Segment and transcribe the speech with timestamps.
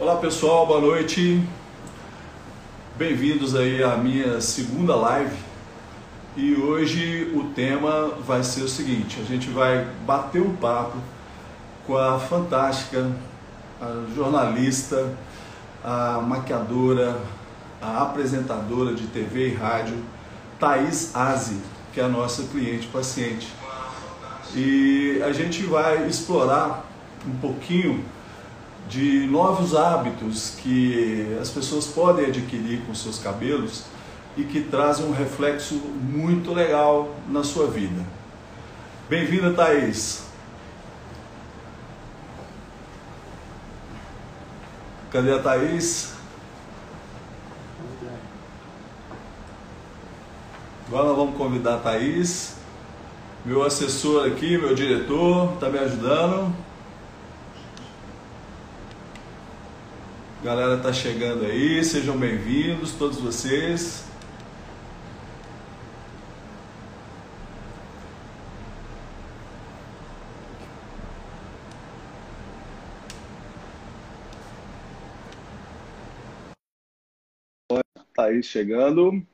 [0.00, 1.46] Olá pessoal, boa noite.
[2.96, 5.36] Bem-vindos aí à minha segunda live.
[6.34, 10.96] E hoje o tema vai ser o seguinte: a gente vai bater um papo
[11.86, 13.10] com a fantástica
[13.78, 15.12] a jornalista,
[15.84, 17.20] a maquiadora,
[17.82, 19.98] a apresentadora de TV e rádio,
[20.58, 21.60] Thaís Aze,
[21.92, 23.52] que é a nossa cliente paciente.
[24.54, 26.86] E a gente vai explorar
[27.28, 28.02] um pouquinho
[28.90, 33.84] de novos hábitos que as pessoas podem adquirir com seus cabelos
[34.36, 38.04] e que trazem um reflexo muito legal na sua vida.
[39.08, 40.24] Bem-vinda, Thaís!
[45.12, 46.14] Cadê a Thaís?
[50.88, 52.56] Agora nós vamos convidar a Thaís,
[53.44, 56.69] meu assessor aqui, meu diretor, está me ajudando.
[60.42, 64.08] Galera está chegando aí, sejam bem-vindos, todos vocês.
[78.14, 79.26] Thaís chegando.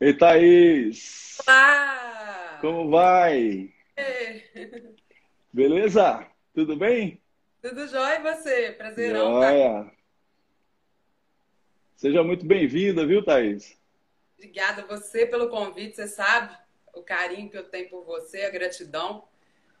[0.00, 1.38] Ei, Thaís!
[1.46, 2.09] Olá!
[2.60, 3.72] Como vai?
[3.96, 4.42] É.
[5.52, 6.26] Beleza?
[6.54, 7.20] Tudo bem?
[7.62, 8.72] Tudo jóia e você?
[8.72, 9.40] Prazerão.
[9.40, 9.92] Tá?
[11.96, 13.78] Seja muito bem-vinda, viu, Thaís?
[14.36, 15.96] Obrigada a você pelo convite.
[15.96, 16.56] Você sabe
[16.94, 19.24] o carinho que eu tenho por você, a gratidão.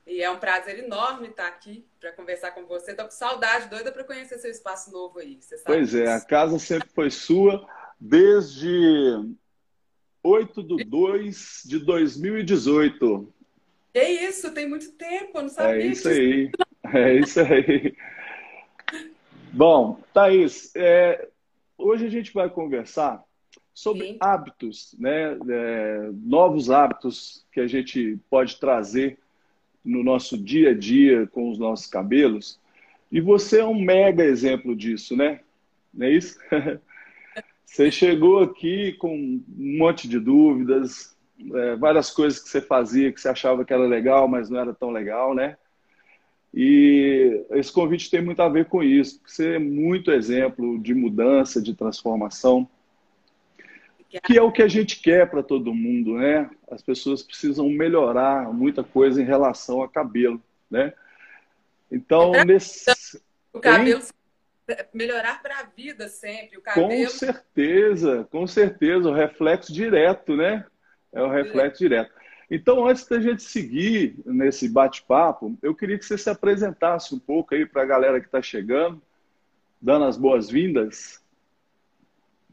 [0.06, 2.92] E é um prazer enorme estar aqui para conversar com você.
[2.92, 5.38] Estou com saudade, doida para conhecer seu espaço novo aí.
[5.64, 7.66] pois é, a casa sempre foi sua
[7.98, 9.36] desde
[10.22, 13.32] 8 de 2 de 2018.
[13.94, 15.82] É isso, tem muito tempo, eu não sabia.
[15.82, 16.50] É isso aí,
[16.92, 17.96] é isso aí.
[19.52, 21.28] Bom, Thaís, é,
[21.76, 23.22] hoje a gente vai conversar
[23.74, 24.16] sobre Sim.
[24.20, 25.36] hábitos, né?
[25.48, 29.18] É, novos hábitos que a gente pode trazer
[29.84, 32.60] no nosso dia a dia com os nossos cabelos.
[33.10, 35.40] E você é um mega exemplo disso, né?
[35.92, 36.38] Não é isso?
[37.70, 39.44] Você chegou aqui com um
[39.78, 41.16] monte de dúvidas,
[41.54, 44.74] é, várias coisas que você fazia que você achava que era legal, mas não era
[44.74, 45.56] tão legal, né?
[46.52, 50.92] E esse convite tem muito a ver com isso, porque você é muito exemplo de
[50.92, 52.68] mudança, de transformação,
[54.24, 56.50] que é o que a gente quer para todo mundo, né?
[56.68, 60.92] As pessoas precisam melhorar muita coisa em relação a cabelo, né?
[61.88, 62.90] Então, nesse...
[63.52, 64.02] O cabelo
[64.92, 66.58] melhorar para a vida sempre.
[66.58, 66.88] O cabelo...
[66.88, 69.08] Com certeza, com certeza.
[69.08, 70.66] O reflexo direto, né?
[71.12, 71.88] É o reflexo é.
[71.88, 72.12] direto.
[72.50, 77.54] Então, antes da gente seguir nesse bate-papo, eu queria que você se apresentasse um pouco
[77.54, 79.00] aí para a galera que está chegando,
[79.80, 81.22] dando as boas-vindas.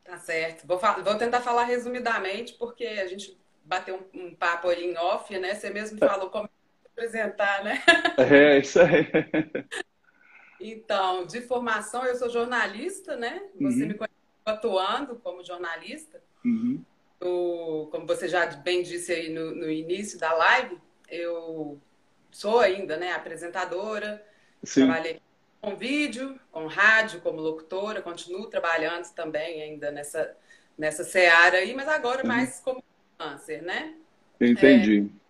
[0.03, 0.67] Tá certo.
[0.67, 3.35] Vou, vou, tentar falar resumidamente, porque a gente
[3.66, 5.56] bateu um, um papo aí em off, né?
[5.56, 6.07] Você mesmo é.
[6.07, 6.47] falou como
[6.85, 7.81] apresentar, né?
[8.17, 9.07] É, isso aí.
[10.59, 13.44] Então, de formação, eu sou jornalista, né?
[13.59, 13.88] Você uhum.
[13.88, 14.13] me conhece
[14.45, 16.22] atuando como jornalista.
[16.44, 16.81] Uhum.
[17.19, 20.78] Eu, como você já bem disse aí no, no, início da live,
[21.09, 21.79] eu
[22.31, 24.23] sou ainda né, apresentadora,
[24.63, 24.85] Sim.
[24.85, 25.19] trabalhei
[25.59, 30.35] com vídeo, com rádio, como locutora, continuo trabalhando também ainda nessa,
[30.78, 32.28] nessa seara aí, mas agora uhum.
[32.28, 32.84] mais como
[33.18, 33.95] câncer, né?
[34.39, 35.09] Entendi.
[35.12, 35.26] É,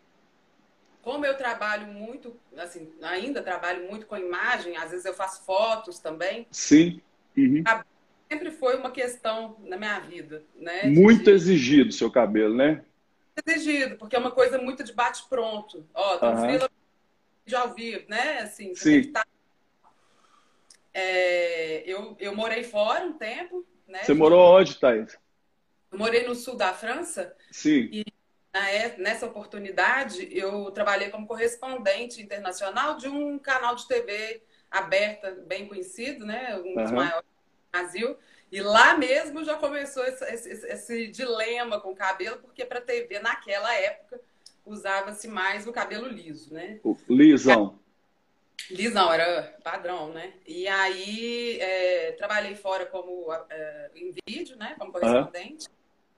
[1.07, 5.99] como eu trabalho muito, assim, ainda trabalho muito com imagem, às vezes eu faço fotos
[5.99, 6.45] também.
[6.51, 7.01] Sim.
[7.37, 7.63] Uhum.
[8.29, 10.83] Sempre foi uma questão na minha vida, né?
[10.83, 11.31] Muito de...
[11.31, 12.83] exigido seu cabelo, né?
[13.45, 15.87] Exigido, porque é uma coisa muito de bate-pronto.
[15.93, 16.55] Ó, tem uhum.
[16.65, 16.67] um
[17.45, 18.39] de ao vivo, né?
[18.39, 19.09] Assim, Sim.
[19.09, 19.25] Tá...
[20.93, 24.03] É, eu, eu morei fora um tempo, né?
[24.03, 25.17] Você morou onde, Thaís?
[25.89, 27.33] Eu morei no sul da França.
[27.49, 27.87] Sim.
[27.93, 28.16] E
[28.97, 36.25] nessa oportunidade, eu trabalhei como correspondente internacional de um canal de TV aberta, bem conhecido,
[36.25, 36.55] né?
[36.57, 36.97] Um dos uhum.
[36.97, 38.17] maiores do Brasil.
[38.51, 43.19] E lá mesmo já começou esse, esse, esse dilema com o cabelo, porque para TV,
[43.19, 44.21] naquela época,
[44.65, 46.79] usava-se mais o cabelo liso, né?
[47.09, 47.79] Lisão.
[48.69, 50.33] Lisão, era padrão, né?
[50.45, 54.75] E aí, é, trabalhei fora como é, em vídeo, né?
[54.77, 55.67] Como correspondente.
[55.67, 55.76] Uhum.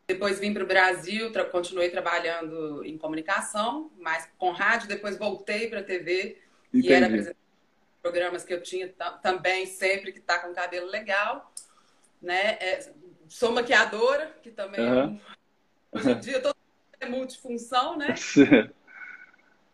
[0.10, 4.88] Depois vim para o Brasil, tra continuei trabalhando em comunicação, mas com rádio.
[4.88, 6.40] Depois voltei para a TV
[6.74, 6.88] Entendi.
[6.88, 7.36] e era
[8.02, 8.92] programas que eu tinha
[9.22, 11.54] também sempre que está com cabelo legal,
[12.20, 12.58] né?
[12.60, 12.92] É,
[13.28, 15.22] sou maquiadora, que também uhum.
[15.94, 16.56] é, hoje em dia todo
[17.00, 18.16] é multifunção, né?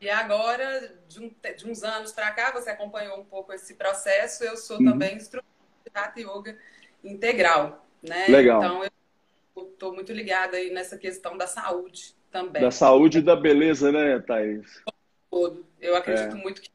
[0.01, 4.43] E agora, de, um, de uns anos para cá, você acompanhou um pouco esse processo,
[4.43, 4.91] eu sou uhum.
[4.91, 5.47] também instrutora
[5.85, 6.59] de Hatha Yoga
[7.01, 8.27] integral, né?
[8.27, 8.61] Legal.
[8.61, 8.91] Então, eu
[9.55, 12.61] estou muito ligada aí nessa questão da saúde também.
[12.61, 14.83] Da saúde e da beleza, né, Thaís?
[15.29, 15.65] Todo.
[15.79, 16.41] Eu acredito é.
[16.41, 16.69] muito que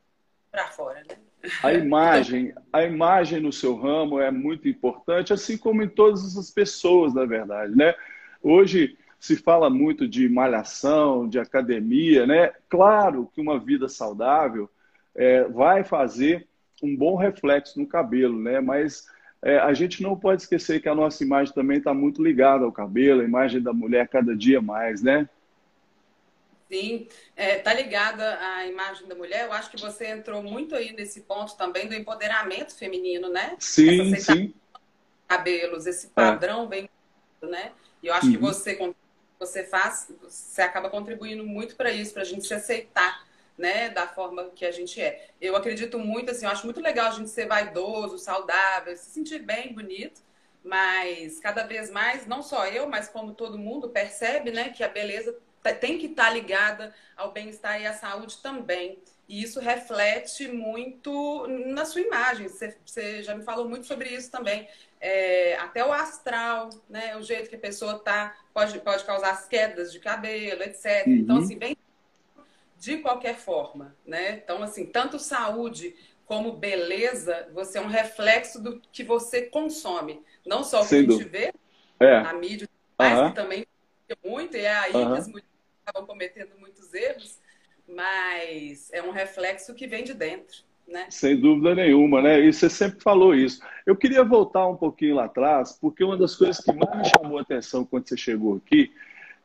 [0.51, 1.17] para fora, né?
[1.63, 6.51] A imagem, a imagem no seu ramo é muito importante, assim como em todas as
[6.51, 7.95] pessoas, na verdade, né?
[8.43, 12.53] Hoje se fala muito de malhação, de academia, né?
[12.69, 14.69] Claro que uma vida saudável
[15.15, 16.47] é, vai fazer
[16.83, 18.61] um bom reflexo no cabelo, né?
[18.61, 19.07] Mas
[19.43, 22.73] é, a gente não pode esquecer que a nossa imagem também está muito ligada ao
[22.73, 25.29] cabelo, a imagem da mulher cada dia mais, né?
[26.71, 29.47] Sim, é, tá ligada à imagem da mulher.
[29.47, 33.57] Eu acho que você entrou muito aí nesse ponto também do empoderamento feminino, né?
[33.59, 34.55] Sim, sim.
[35.27, 36.67] Cabelos, esse padrão é.
[36.69, 36.91] bem,
[37.43, 37.73] né?
[38.03, 38.33] E eu acho uhum.
[38.33, 38.95] que você
[39.39, 43.27] você faz, você acaba contribuindo muito para isso, para a gente se aceitar,
[43.61, 45.29] né, da forma que a gente é.
[45.41, 49.41] Eu acredito muito, assim, eu acho muito legal a gente ser vaidoso, saudável, se sentir
[49.41, 50.23] bem, bonito,
[50.65, 54.89] mas cada vez mais, não só eu, mas como todo mundo percebe, né, que a
[54.89, 55.37] beleza
[55.79, 58.99] tem que estar tá ligada ao bem-estar e à saúde também.
[59.29, 62.49] E isso reflete muito na sua imagem.
[62.49, 64.67] Você, você já me falou muito sobre isso também.
[65.01, 67.17] É, até o astral, né?
[67.17, 71.07] O jeito que a pessoa tá pode, pode causar as quedas de cabelo, etc.
[71.07, 71.13] Uhum.
[71.13, 71.77] Então, assim, bem
[72.81, 74.41] de qualquer forma, né?
[74.43, 75.95] Então, assim, tanto saúde
[76.25, 80.23] como beleza, você é um reflexo do que você consome.
[80.47, 81.53] Não só o que a gente vê
[82.01, 82.23] é.
[82.23, 82.67] na mídia,
[82.99, 83.29] mas uhum.
[83.29, 83.67] que também
[84.25, 85.13] muito, e é aí uhum.
[85.13, 85.51] que as mulheres
[85.85, 87.39] acabam cometendo muitos erros,
[87.87, 90.65] mas é um reflexo que vem de dentro.
[90.89, 91.07] Né?
[91.11, 92.41] Sem dúvida nenhuma, né?
[92.41, 93.61] E você sempre falou isso.
[93.87, 97.39] Eu queria voltar um pouquinho lá atrás, porque uma das coisas que mais me chamou
[97.39, 98.91] a atenção quando você chegou aqui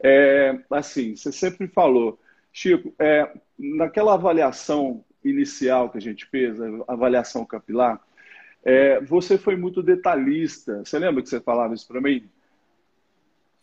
[0.02, 2.18] é assim, você sempre falou,
[2.58, 3.30] Chico, é,
[3.60, 8.00] naquela avaliação inicial que a gente fez, a avaliação capilar,
[8.64, 10.82] é, você foi muito detalhista.
[10.86, 12.30] Você lembra que você falava isso para mim?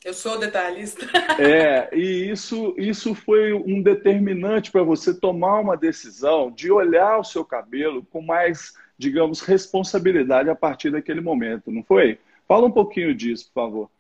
[0.05, 1.07] Eu sou detalhista.
[1.41, 7.25] É, e isso, isso foi um determinante para você tomar uma decisão de olhar o
[7.25, 12.19] seu cabelo com mais, digamos, responsabilidade a partir daquele momento, não foi?
[12.47, 13.91] Fala um pouquinho disso, por favor.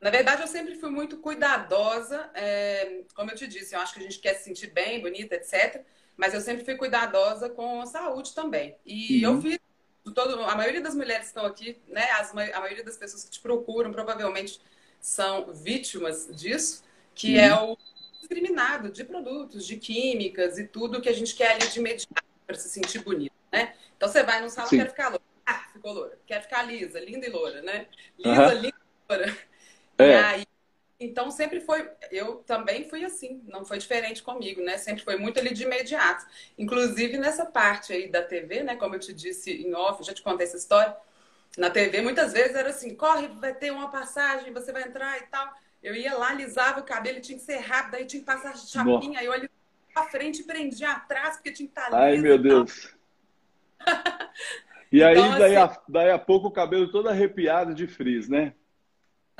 [0.00, 2.30] Na verdade, eu sempre fui muito cuidadosa.
[2.34, 5.34] É, como eu te disse, eu acho que a gente quer se sentir bem, bonita,
[5.34, 5.84] etc.
[6.16, 8.76] Mas eu sempre fui cuidadosa com a saúde também.
[8.84, 9.34] E uhum.
[9.34, 9.60] eu fiz
[10.14, 13.30] todo, a maioria das mulheres que estão aqui, né, as, a maioria das pessoas que
[13.30, 14.60] te procuram, provavelmente
[15.00, 16.82] são vítimas disso,
[17.14, 17.44] que uhum.
[17.44, 17.78] é o
[18.18, 22.56] discriminado de produtos, de químicas e tudo que a gente quer ali de imediato para
[22.56, 23.74] se sentir bonito, né?
[23.96, 24.78] Então você vai no salão, Sim.
[24.78, 25.22] quer ficar loura.
[25.44, 26.18] Ah, ficou loura.
[26.26, 27.86] Quer ficar lisa, linda e loura, né?
[28.18, 28.54] Lisa, uhum.
[28.54, 29.49] linda e loura.
[30.00, 30.10] É.
[30.10, 30.46] E aí,
[30.98, 34.76] então sempre foi, eu também fui assim, não foi diferente comigo, né?
[34.76, 36.26] Sempre foi muito ali de imediato.
[36.58, 38.76] Inclusive nessa parte aí da TV, né?
[38.76, 40.94] Como eu te disse em off, já te contei essa história
[41.56, 45.22] na TV, muitas vezes era assim: corre, vai ter uma passagem, você vai entrar e
[45.22, 45.52] tal.
[45.82, 49.20] Eu ia lá, alisava o cabelo, tinha que ser rápido, aí tinha que passar chapinha,
[49.20, 49.50] aí eu alisava
[49.94, 52.94] pra frente e prendia atrás, porque tinha que estar Ai, meu Deus.
[54.92, 58.28] e aí, então, daí, assim, a, daí a pouco, o cabelo todo arrepiado de frizz,
[58.28, 58.52] né?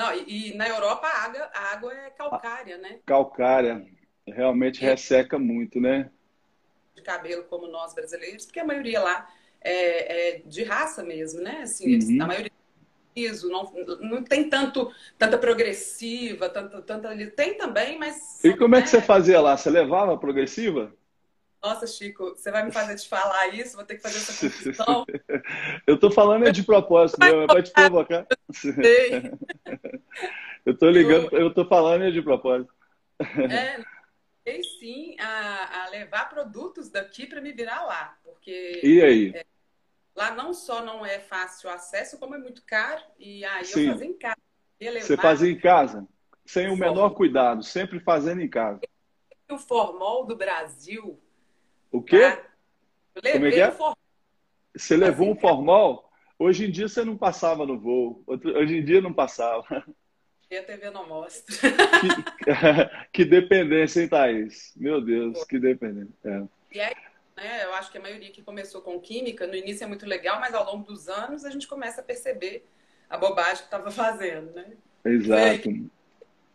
[0.00, 3.00] Não, e, e, na Europa a água, a água é calcária, né?
[3.04, 3.84] Calcária.
[4.26, 4.88] Realmente é.
[4.88, 6.10] resseca muito, né?
[6.96, 9.28] De cabelo como nós brasileiros, porque a maioria lá
[9.60, 11.60] é, é de raça mesmo, né?
[11.64, 12.22] Assim, uhum.
[12.22, 12.50] a maioria
[13.14, 17.14] piso, não, não tem tanto, tanta progressiva, tanta, tanta.
[17.32, 18.42] Tem também, mas.
[18.42, 19.54] E como é que você fazia lá?
[19.54, 20.94] Você levava progressiva?
[21.62, 23.76] Nossa, Chico, você vai me fazer te falar isso?
[23.76, 25.04] Vou ter que fazer essa confusão.
[25.86, 28.26] eu tô falando é de propósito, meu, é pra te provocar.
[30.66, 32.70] Eu tô ligando, eu tô falando é de propósito.
[33.50, 33.82] É,
[34.78, 38.78] sim a, a levar produtos daqui para me virar lá, porque.
[38.84, 39.32] E aí?
[39.34, 39.46] É,
[40.20, 43.00] Lá não só não é fácil o acesso, como é muito caro.
[43.18, 43.86] E aí Sim.
[43.86, 44.36] eu fazia em casa.
[44.80, 45.00] Levar...
[45.00, 46.06] Você fazia em casa?
[46.44, 48.80] Sem o menor cuidado, sempre fazendo em casa.
[49.50, 51.18] O formol do Brasil.
[51.90, 52.38] O quê?
[53.14, 53.70] Eu Como é que é?
[53.70, 53.98] Formol.
[54.76, 56.10] Você levou um formol?
[56.38, 58.22] Hoje em dia você não passava no voo.
[58.26, 59.84] Hoje em dia não passava.
[60.50, 61.54] E a TV não mostra.
[61.54, 61.68] Que,
[63.12, 64.72] que dependência, hein, Thaís?
[64.76, 66.12] Meu Deus, que dependência.
[66.24, 66.42] É.
[66.72, 66.94] E aí,
[67.36, 67.64] né?
[67.64, 70.52] Eu acho que a maioria que começou com química, no início é muito legal, mas
[70.52, 72.66] ao longo dos anos a gente começa a perceber
[73.08, 74.72] a bobagem que estava fazendo, né?
[75.04, 75.70] Exato.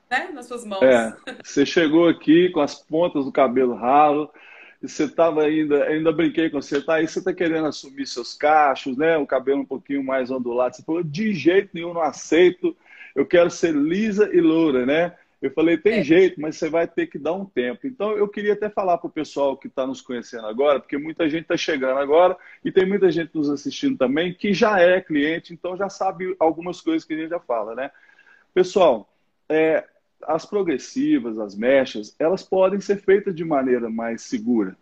[0.10, 0.30] né?
[0.34, 0.84] Nas suas mãos.
[0.84, 4.32] É, você chegou aqui com as pontas do cabelo ralo,
[4.82, 8.98] você estava ainda, ainda brinquei com você, tá aí, você está querendo assumir seus cachos,
[8.98, 9.18] né?
[9.18, 10.76] O cabelo um pouquinho mais ondulado.
[10.76, 12.76] Você falou, de jeito nenhum, não aceito,
[13.16, 15.16] eu quero ser lisa e loura, né?
[15.42, 16.04] Eu falei, tem é.
[16.04, 17.86] jeito, mas você vai ter que dar um tempo.
[17.86, 21.30] Então, eu queria até falar para o pessoal que está nos conhecendo agora, porque muita
[21.30, 25.54] gente está chegando agora e tem muita gente nos assistindo também que já é cliente,
[25.54, 27.92] então já sabe algumas coisas que a gente já fala, né?
[28.54, 29.08] Pessoal,
[29.48, 29.86] é,
[30.28, 34.76] as progressivas, as mechas, elas podem ser feitas de maneira mais segura.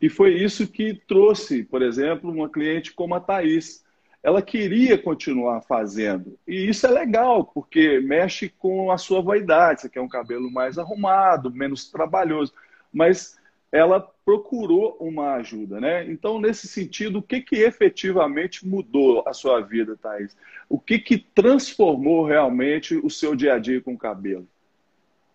[0.00, 3.84] E foi isso que trouxe, por exemplo, uma cliente como a Thaís
[4.24, 6.38] ela queria continuar fazendo.
[6.48, 9.82] E isso é legal, porque mexe com a sua vaidade.
[9.82, 12.54] Você quer um cabelo mais arrumado, menos trabalhoso.
[12.90, 13.38] Mas
[13.70, 16.10] ela procurou uma ajuda, né?
[16.10, 20.34] Então, nesse sentido, o que, que efetivamente mudou a sua vida, Thaís?
[20.70, 24.48] O que, que transformou realmente o seu dia a dia com o cabelo?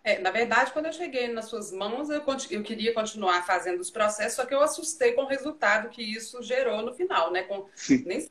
[0.02, 3.90] É, na verdade, quando eu cheguei nas suas mãos, eu, eu, queria continuar fazendo os
[3.90, 7.42] processos, só que eu assustei com o resultado que isso gerou no final, né?
[7.42, 8.02] Com, Sim.
[8.06, 8.26] Nem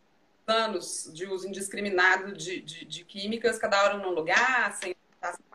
[0.48, 4.96] anos de uso indiscriminado de, de, de químicas, cada hora num lugar, sem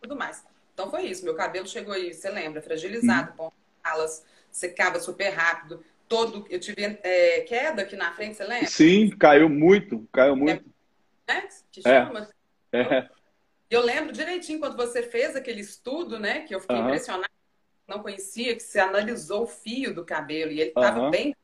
[0.01, 0.45] tudo mais.
[0.73, 1.25] Então foi isso.
[1.25, 3.51] Meu cabelo chegou aí, você lembra, fragilizado, hum.
[3.83, 5.85] alas, secava super rápido.
[6.09, 8.69] Todo, eu tive é, queda aqui na frente, você lembra?
[8.69, 10.65] Sim, caiu muito, caiu muito.
[11.27, 11.49] É, né?
[11.73, 12.29] Que chama?
[12.71, 12.81] É.
[12.81, 13.09] é.
[13.75, 16.41] Eu lembro direitinho quando você fez aquele estudo, né?
[16.41, 16.87] Que eu fiquei uhum.
[16.87, 17.31] impressionada,
[17.87, 21.11] não conhecia, que você analisou o fio do cabelo e ele estava uhum.
[21.11, 21.35] bem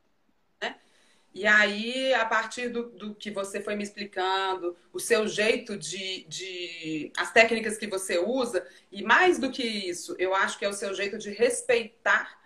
[1.32, 6.24] e aí, a partir do, do, que você foi me explicando, o seu jeito de,
[6.24, 7.12] de.
[7.16, 10.72] as técnicas que você usa, e mais do que isso, eu acho que é o
[10.72, 12.36] seu jeito de respeitar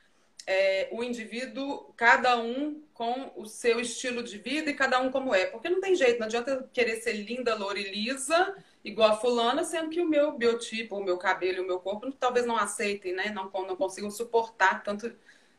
[0.47, 5.35] é, o indivíduo, cada um com o seu estilo de vida e cada um como
[5.35, 5.47] é.
[5.47, 9.17] Porque não tem jeito, não adianta eu querer ser linda, loura e lisa, igual a
[9.17, 13.15] fulana, sendo que o meu biotipo, o meu cabelo o meu corpo talvez não aceitem,
[13.15, 13.31] né?
[13.31, 15.11] Não, não consigam suportar tanto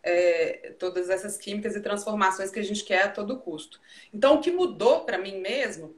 [0.04, 3.82] é, todas essas químicas e transformações que a gente quer a todo custo.
[4.14, 5.96] Então, o que mudou para mim mesmo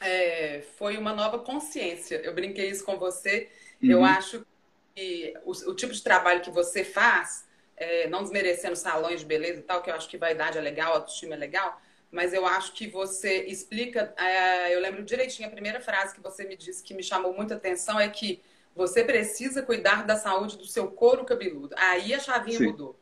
[0.00, 2.20] é, foi uma nova consciência.
[2.22, 3.50] Eu brinquei isso com você.
[3.82, 3.90] Uhum.
[3.90, 4.46] Eu acho
[4.94, 7.44] que o, o, tipo de trabalho que você faz,
[7.76, 10.94] é, não desmerecendo salões de beleza e tal, que eu acho que vaidade é legal,
[10.94, 11.80] autoestima é legal,
[12.12, 14.14] mas eu acho que você explica.
[14.18, 17.54] É, eu lembro direitinho a primeira frase que você me disse que me chamou muita
[17.54, 18.42] atenção é que
[18.76, 21.74] você precisa cuidar da saúde do seu couro cabeludo.
[21.76, 22.66] Aí a chavinha Sim.
[22.66, 23.00] mudou.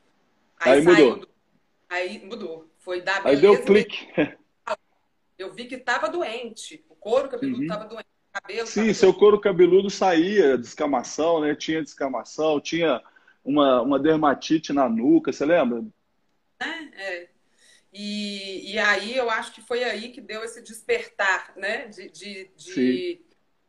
[0.56, 1.16] Aí, aí mudou.
[1.16, 1.28] Do...
[1.88, 2.70] Aí mudou.
[2.78, 3.28] Foi da beleza.
[3.28, 4.08] Aí deu clique.
[5.36, 6.84] Eu vi que estava doente.
[6.88, 7.88] O couro cabeludo estava uhum.
[7.88, 8.06] doente.
[8.32, 11.52] Cabelo, Sim, seu couro cabeludo saía, descamação, né?
[11.56, 13.02] Tinha descamação, tinha
[13.44, 15.84] uma, uma dermatite na nuca, você lembra?
[16.60, 17.29] É, é.
[17.92, 21.88] E, e aí eu acho que foi aí que deu esse despertar, né?
[21.88, 23.20] De, de, de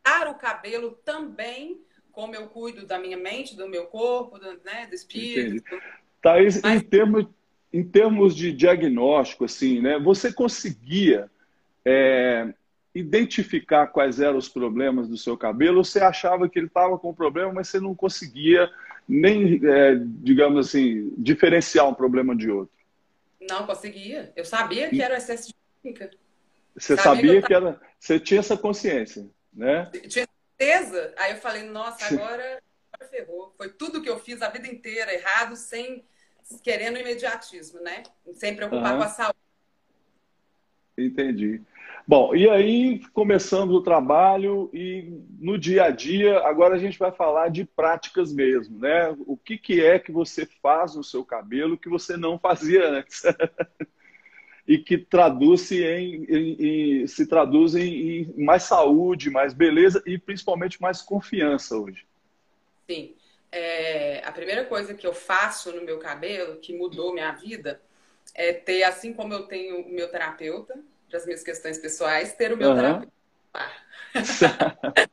[0.04, 1.80] dar o cabelo também
[2.12, 5.66] como eu cuido da minha mente, do meu corpo, do, né, do espírito.
[5.66, 5.84] Entendi.
[6.22, 6.82] Thaís, Mas...
[6.82, 7.26] em, termos,
[7.74, 11.32] em termos de diagnóstico, assim, né, você conseguia
[11.86, 12.54] é,
[12.94, 15.84] identificar quais eram os problemas do seu cabelo?
[15.84, 18.70] Você achava que ele estava com problema, mas você não conseguia
[19.08, 22.81] nem, é, digamos assim, diferenciar um problema de outro?
[23.50, 24.32] Não conseguia.
[24.36, 26.12] Eu sabia que era o excesso de química.
[26.76, 27.80] Você sabia, que, que, era.
[28.00, 29.90] Você tinha essa consciência, né?
[30.08, 31.14] Tinha certeza.
[31.18, 32.62] Aí eu falei, nossa, agora
[33.10, 33.54] ferrou.
[33.58, 36.06] Foi tudo que eu fiz a vida inteira errado, sem
[36.64, 38.04] querendo imediatismo, né?
[38.34, 39.00] Sem preocupar uhum.
[39.00, 39.41] com a saúde.
[41.06, 41.62] Entendi.
[42.08, 47.12] Bom, e aí começamos o trabalho e no dia a dia, agora a gente vai
[47.12, 49.16] falar de práticas mesmo, né?
[49.26, 53.22] O que, que é que você faz no seu cabelo que você não fazia antes?
[54.68, 60.18] e que traduz em, em, em, se traduz em, em mais saúde, mais beleza e
[60.18, 62.06] principalmente mais confiança hoje.
[62.90, 63.16] Sim.
[63.52, 67.82] É, a primeira coisa que eu faço no meu cabelo, que mudou minha vida,
[68.34, 70.80] é ter, assim como eu tenho o meu terapeuta,
[71.12, 72.76] para as minhas questões pessoais, ter o meu uhum.
[72.76, 73.12] terapeuta.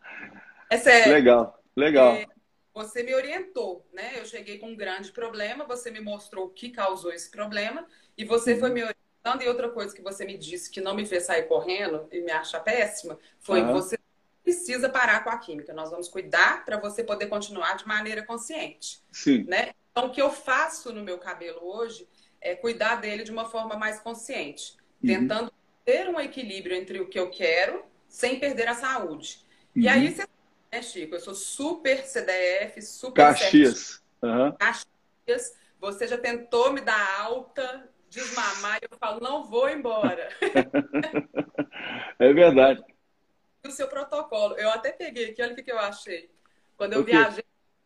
[0.70, 1.12] é sério.
[1.12, 2.14] Legal, legal.
[2.14, 2.26] É,
[2.72, 4.12] você me orientou, né?
[4.16, 7.84] Eu cheguei com um grande problema, você me mostrou o que causou esse problema
[8.16, 8.60] e você uhum.
[8.60, 9.42] foi me orientando.
[9.42, 12.30] E outra coisa que você me disse que não me fez sair correndo e me
[12.30, 13.72] acha péssima foi uhum.
[13.72, 13.98] você
[14.44, 15.74] precisa parar com a química.
[15.74, 19.02] Nós vamos cuidar para você poder continuar de maneira consciente.
[19.10, 19.44] Sim.
[19.44, 19.72] Né?
[19.90, 22.08] Então, o que eu faço no meu cabelo hoje
[22.40, 25.08] é cuidar dele de uma forma mais consciente, uhum.
[25.08, 25.52] tentando
[25.88, 29.40] ter um equilíbrio entre o que eu quero sem perder a saúde.
[29.74, 29.84] Uhum.
[29.84, 30.26] E aí, você
[30.70, 31.14] né, Chico?
[31.14, 34.02] Eu sou super CDF, super Caxias.
[34.22, 34.52] Uhum.
[34.52, 35.56] Caxias.
[35.80, 40.28] Você já tentou me dar alta, desmamar, e eu falo, não vou embora.
[42.20, 42.84] é verdade
[43.66, 44.58] o seu protocolo.
[44.58, 46.30] Eu até peguei aqui, olha o que eu achei.
[46.76, 47.44] Quando eu viajei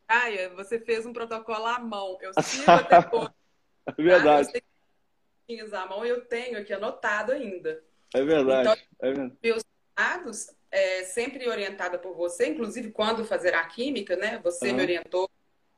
[0.09, 2.19] na praia, você fez um protocolo à mão.
[2.21, 3.31] Eu sigo até hoje.
[3.87, 4.53] É verdade.
[4.53, 5.83] Tá?
[5.83, 7.81] à mão eu tenho aqui anotado ainda.
[8.15, 8.61] É verdade.
[8.61, 9.39] Então, é verdade.
[9.43, 9.65] Meus
[9.97, 14.41] dados, é, sempre orientada por você, inclusive quando fazer a química, né?
[14.43, 14.77] Você uhum.
[14.77, 15.31] me orientou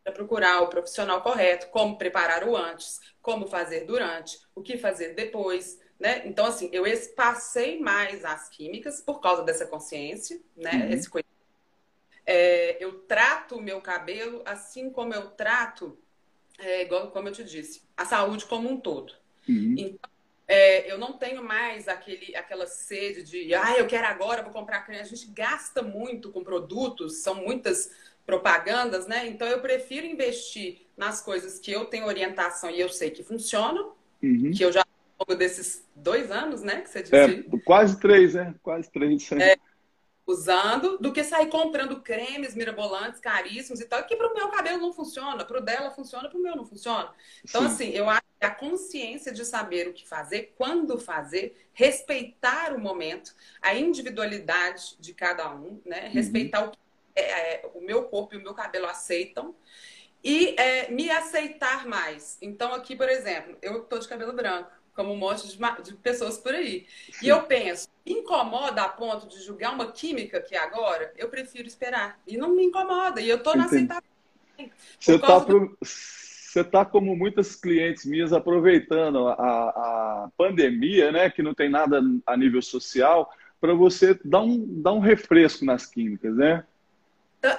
[0.03, 5.15] para procurar o profissional correto, como preparar o antes, como fazer durante, o que fazer
[5.15, 6.23] depois, né?
[6.27, 6.85] Então, assim, eu
[7.17, 10.73] passei mais as químicas por causa dessa consciência, né?
[10.73, 10.91] Uhum.
[10.91, 11.11] Esse
[12.27, 15.99] é, eu trato o meu cabelo assim como eu trato,
[16.59, 19.13] é, igual como eu te disse, a saúde como um todo.
[19.49, 19.75] Uhum.
[19.77, 20.11] Então,
[20.47, 24.85] é, eu não tenho mais aquele, aquela sede de, ah, eu quero agora, vou comprar.
[24.89, 27.91] A gente gasta muito com produtos, são muitas
[28.27, 29.27] propagandas, né?
[29.27, 33.93] Então eu prefiro investir nas coisas que eu tenho orientação e eu sei que funcionam,
[34.23, 34.51] uhum.
[34.51, 34.81] que eu já
[35.19, 36.83] ao longo desses dois anos, né?
[36.83, 37.15] Que você disse.
[37.15, 38.55] É, quase três, né?
[38.63, 39.33] Quase três.
[39.33, 39.57] É,
[40.27, 44.81] usando, do que sair comprando cremes mirabolantes, caríssimos e tal, que para o meu cabelo
[44.81, 47.13] não funciona, para o dela funciona, para o meu não funciona.
[47.47, 47.67] Então, Sim.
[47.67, 52.81] assim, eu acho que a consciência de saber o que fazer, quando fazer, respeitar o
[52.81, 56.07] momento, a individualidade de cada um, né?
[56.07, 56.13] Uhum.
[56.13, 56.79] Respeitar o que
[57.15, 59.55] é, é, o meu corpo e o meu cabelo aceitam
[60.23, 62.39] e é, me aceitar mais.
[62.41, 66.39] Então, aqui, por exemplo, eu tô de cabelo branco como um monte de, de pessoas
[66.39, 66.87] por aí.
[67.23, 72.21] E eu penso, incomoda a ponto de julgar uma química que agora, eu prefiro esperar.
[72.27, 73.21] E não me incomoda.
[73.21, 74.03] E eu estou na aceitação.
[74.99, 75.77] Você está do...
[76.71, 82.37] tá como muitas clientes minhas aproveitando a, a pandemia, né, que não tem nada a
[82.37, 86.65] nível social, para você dar um, dar um refresco nas químicas, né?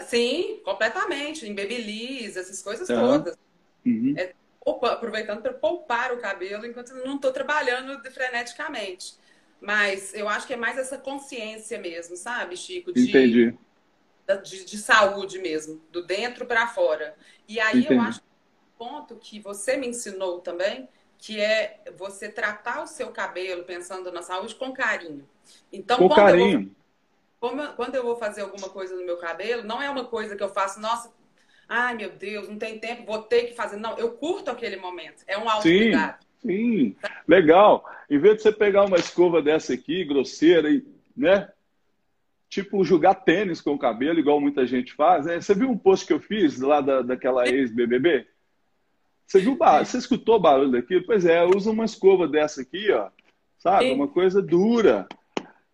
[0.08, 1.46] Sim, completamente.
[1.46, 2.96] Em babyliss, essas coisas uhum.
[2.96, 3.38] todas.
[3.86, 4.16] Uhum.
[4.18, 4.34] É,
[4.66, 9.16] aproveitando para poupar o cabelo enquanto eu não estou trabalhando freneticamente.
[9.62, 12.92] Mas eu acho que é mais essa consciência mesmo, sabe, Chico?
[12.92, 13.58] De, Entendi.
[14.44, 17.16] De, de saúde mesmo, do dentro para fora.
[17.48, 17.94] E aí Entendi.
[17.94, 18.28] eu acho que
[18.78, 24.22] ponto que você me ensinou também, que é você tratar o seu cabelo pensando na
[24.22, 25.28] saúde com carinho.
[25.72, 26.76] Então, com carinho.
[27.42, 30.36] Eu vou, quando eu vou fazer alguma coisa no meu cabelo, não é uma coisa
[30.36, 31.12] que eu faço, nossa,
[31.68, 33.78] ai meu Deus, não tem tempo, vou ter que fazer.
[33.78, 35.24] Não, eu curto aquele momento.
[35.28, 36.24] É um autocuidado.
[36.42, 36.96] Sim, sim.
[37.28, 37.84] Legal.
[38.10, 41.50] Em vez de você pegar uma escova dessa aqui, grosseira, e, né?
[42.50, 45.26] Tipo, jogar tênis com o cabelo, igual muita gente faz.
[45.26, 45.42] Né?
[45.42, 48.28] Você viu um post que eu fiz lá da, daquela ex-BBB?
[49.26, 49.86] Você viu barulho?
[49.86, 51.06] Você escutou o barulho daquilo?
[51.06, 53.10] Pois é, usa uma escova dessa aqui, ó.
[53.58, 53.90] Sabe?
[53.90, 53.96] Sim.
[53.96, 55.08] Uma coisa dura.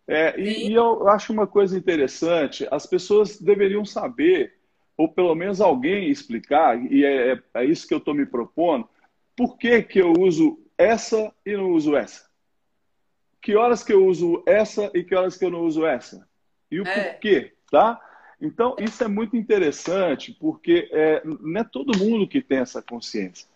[0.06, 4.54] É, e, e, eu acho uma coisa interessante, as pessoas deveriam saber
[5.02, 8.88] ou pelo menos alguém explicar, e é, é, é isso que eu estou me propondo,
[9.36, 12.30] por que, que eu uso essa e não uso essa?
[13.40, 16.24] Que horas que eu uso essa e que horas que eu não uso essa?
[16.70, 17.14] E o é.
[17.14, 18.00] porquê, tá?
[18.40, 23.48] Então, isso é muito interessante, porque é, não é todo mundo que tem essa consciência.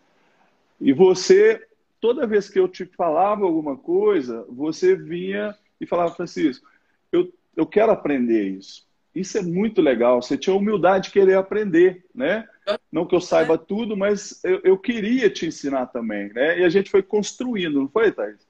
[0.81, 1.65] E você,
[2.01, 6.69] toda vez que eu te falava alguma coisa, você vinha e falava, Francisco,
[7.13, 8.86] eu, eu quero aprender isso.
[9.17, 10.21] Isso é muito legal.
[10.21, 12.47] Você tinha humildade de querer aprender, né?
[12.93, 16.59] Não que eu saiba tudo, mas eu, eu queria te ensinar também, né?
[16.59, 18.47] E a gente foi construindo, não foi, Thais?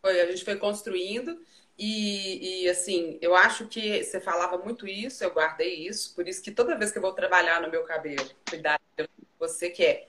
[0.00, 1.36] Foi, a gente foi construindo.
[1.76, 6.40] E, e, assim, eu acho que você falava muito isso, eu guardei isso, por isso
[6.40, 10.06] que toda vez que eu vou trabalhar no meu cabelo, cuidar de você quer.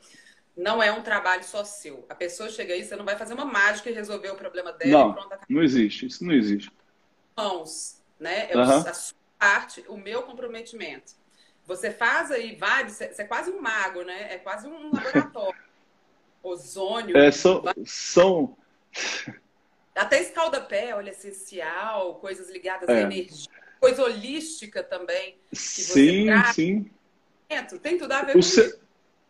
[0.56, 2.06] Não é um trabalho só seu.
[2.08, 4.92] A pessoa chega aí, você não vai fazer uma mágica e resolver o problema dela
[4.92, 5.40] não, e pronto.
[5.50, 6.72] Não existe, isso não existe.
[7.36, 8.52] Mãos, né?
[8.52, 8.62] É uhum.
[8.64, 11.14] a sua parte o meu comprometimento.
[11.66, 14.34] Você faz aí vários, você é quase um mago, né?
[14.34, 15.68] É quase um laboratório.
[16.42, 17.18] Ozônio.
[17.18, 18.58] É, são, são...
[19.94, 22.94] Até escalda-pé, óleo essencial, coisas ligadas é.
[22.94, 25.38] à energia, coisa holística também.
[25.52, 26.92] sim, sim.
[27.82, 28.80] Tem tudo a ver o com ser, isso.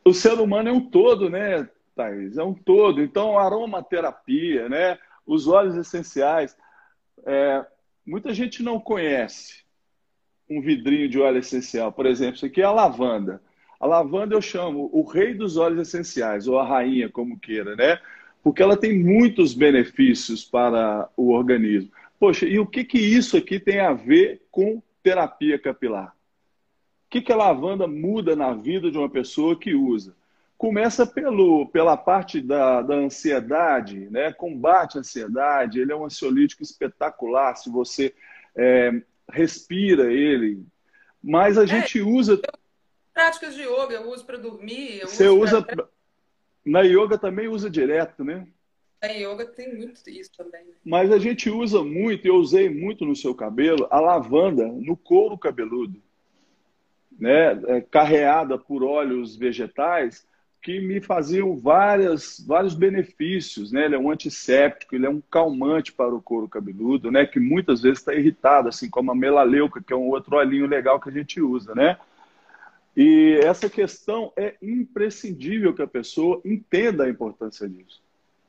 [0.03, 2.37] O ser humano é um todo, né, Thais?
[2.37, 3.01] É um todo.
[3.01, 4.99] Então, aromaterapia, né?
[5.25, 6.55] Os óleos essenciais.
[7.25, 7.65] É,
[8.05, 9.66] muita gente não conhece
[10.49, 11.91] um vidrinho de óleo essencial.
[11.91, 13.41] Por exemplo, isso aqui é a lavanda.
[13.79, 17.99] A lavanda eu chamo o rei dos óleos essenciais, ou a rainha, como queira, né?
[18.41, 21.91] Porque ela tem muitos benefícios para o organismo.
[22.19, 26.15] Poxa, e o que, que isso aqui tem a ver com terapia capilar?
[27.05, 30.15] O que, que a lavanda muda na vida de uma pessoa que usa?
[30.57, 34.33] Começa pelo, pela parte da, da ansiedade, né?
[34.33, 37.55] combate a ansiedade, ele é um ansiolítico espetacular.
[37.55, 38.13] Se você
[38.55, 38.91] é,
[39.29, 40.65] respira ele.
[41.23, 42.39] Mas a é, gente usa.
[43.13, 45.01] Práticas de yoga, eu uso para dormir.
[45.01, 45.61] Você usa.
[45.61, 45.87] Pra...
[46.65, 48.47] Na yoga também usa direto, né?
[49.01, 50.65] Na yoga tem muito isso também.
[50.65, 50.73] Né?
[50.83, 55.37] Mas a gente usa muito, eu usei muito no seu cabelo, a lavanda no couro
[55.37, 56.01] cabeludo.
[57.17, 57.51] Né?
[57.67, 60.25] É, carreada por óleos vegetais,
[60.67, 63.85] que me faziam várias, vários benefícios, né?
[63.85, 67.25] Ele é um antisséptico, ele é um calmante para o couro cabeludo, né?
[67.25, 70.99] Que muitas vezes está irritado, assim como a melaleuca, que é um outro olhinho legal
[70.99, 71.97] que a gente usa, né?
[72.97, 78.01] E essa questão é imprescindível que a pessoa entenda a importância disso.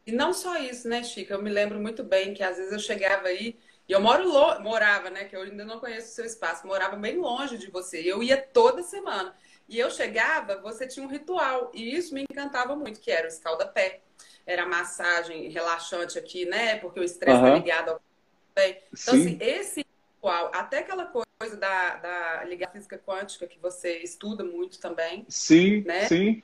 [0.04, 1.34] E não só isso, né, Chica?
[1.34, 3.54] Eu me lembro muito bem que às vezes eu chegava aí
[3.88, 4.24] e eu moro
[4.60, 5.22] morava, né?
[5.22, 8.00] Que eu ainda não conheço o seu espaço, morava bem longe de você.
[8.00, 9.32] Eu ia toda semana.
[9.68, 11.70] E eu chegava, você tinha um ritual.
[11.74, 14.00] E isso me encantava muito, que era o escalda-pé.
[14.46, 16.76] Era a massagem relaxante aqui, né?
[16.76, 17.56] Porque o estresse está uhum.
[17.56, 18.00] ligado ao
[18.54, 18.82] pé.
[18.92, 19.20] Então, Sim.
[19.20, 24.80] assim, esse ritual, até aquela coisa da, da ligação física quântica que você estuda muito
[24.80, 25.26] também.
[25.28, 26.06] Sim, né?
[26.06, 26.42] sim.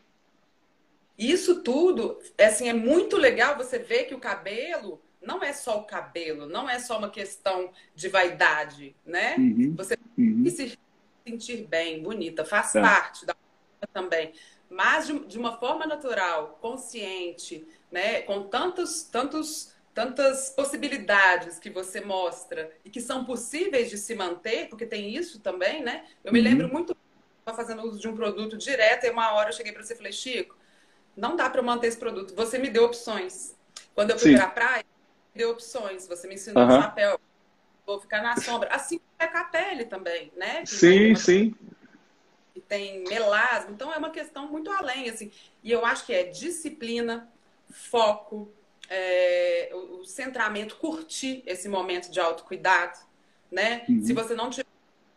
[1.17, 5.85] Isso tudo, assim, é muito legal você ver que o cabelo não é só o
[5.85, 9.37] cabelo, não é só uma questão de vaidade, né?
[9.39, 10.45] Uhum, você uhum.
[10.51, 10.79] se
[11.27, 12.81] sentir bem, bonita, faz é.
[12.81, 13.35] parte da
[13.93, 14.33] também.
[14.69, 18.23] Mas de, de, uma forma natural, consciente, né?
[18.23, 24.69] Com tantos, tantos, tantas possibilidades que você mostra e que são possíveis de se manter,
[24.69, 26.05] porque tem isso também, né?
[26.25, 26.45] Eu me uhum.
[26.45, 26.97] lembro muito
[27.55, 30.13] fazendo uso de um produto direto e uma hora eu cheguei para você e falei,
[30.13, 30.57] Chico,
[31.15, 32.35] não dá para manter esse produto.
[32.35, 33.55] Você me deu opções.
[33.95, 34.85] Quando eu fui para a praia,
[35.35, 36.07] me deu opções.
[36.09, 36.79] Você me ensinou uhum.
[36.79, 37.21] um chapéu.
[37.87, 38.71] Vou ficar na sombra.
[38.71, 40.63] Assim é com a pele também, né?
[40.63, 41.55] Que sim, sim.
[42.53, 43.71] Que tem melasma.
[43.71, 45.31] Então é uma questão muito além, assim.
[45.63, 47.29] E eu acho que é disciplina,
[47.71, 48.53] foco,
[48.89, 52.99] é, o centramento, curtir esse momento de autocuidado,
[53.51, 53.85] né?
[53.89, 54.05] Uhum.
[54.05, 54.67] Se você não tiver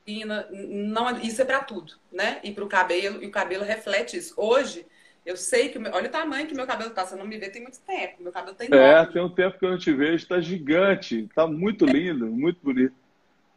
[0.05, 2.39] disciplina, não, isso é para tudo, né?
[2.43, 4.33] E para o cabelo, e o cabelo reflete isso.
[4.37, 4.85] Hoje,
[5.27, 5.77] eu sei que.
[5.77, 5.91] Meu...
[5.93, 7.05] Olha o tamanho que meu cabelo tá.
[7.05, 8.23] Você não me vê tem muito tempo.
[8.23, 8.69] Meu cabelo tem.
[8.71, 10.15] É, tem um tempo que eu não te vejo.
[10.15, 11.25] Está gigante.
[11.25, 11.91] Está muito é.
[11.91, 12.95] lindo, muito bonito.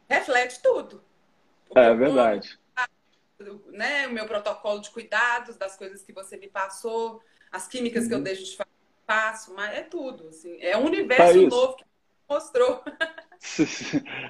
[0.09, 1.01] Reflete tudo.
[1.69, 2.59] O é verdade.
[3.37, 8.03] Corpo, né, o meu protocolo de cuidados, das coisas que você me passou, as químicas
[8.03, 8.09] uhum.
[8.09, 8.23] que eu uhum.
[8.23, 8.57] deixo de
[9.07, 10.27] faço, mas é tudo.
[10.27, 11.85] Assim, é um universo tá novo que
[12.29, 12.83] mostrou.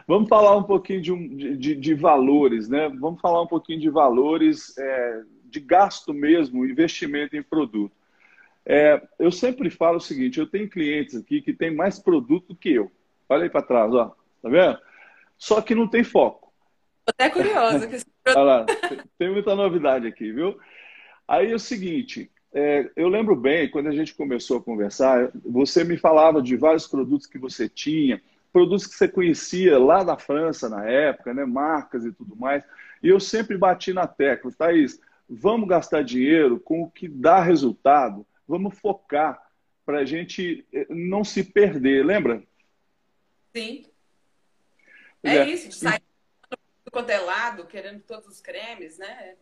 [0.08, 2.88] Vamos falar um pouquinho de, um, de, de, valores, né?
[2.88, 4.78] Vamos falar um pouquinho de valores.
[4.78, 7.94] É de gasto mesmo, investimento em produto.
[8.66, 12.56] É, eu sempre falo o seguinte: eu tenho clientes aqui que têm mais produto do
[12.56, 12.92] que eu.
[13.28, 14.16] Olha aí para trás, ó.
[14.42, 14.80] Tá vendo?
[15.38, 16.52] Só que não tem foco.
[17.06, 17.88] Tô até curiosa.
[18.28, 18.66] Olha lá,
[19.18, 20.60] tem muita novidade aqui, viu?
[21.28, 25.84] Aí é o seguinte: é, eu lembro bem, quando a gente começou a conversar, você
[25.84, 30.70] me falava de vários produtos que você tinha, produtos que você conhecia lá da França
[30.70, 32.64] na época, né, marcas e tudo mais.
[33.02, 35.00] E eu sempre bati na tecla, Thaís,
[35.32, 39.42] vamos gastar dinheiro com o que dá resultado, vamos focar
[39.86, 42.44] para a gente eh, não se perder, lembra?
[43.56, 43.86] Sim.
[45.24, 46.02] É, é, isso, de sair
[46.86, 47.20] do quanto é
[47.70, 49.36] querendo todos os cremes, né?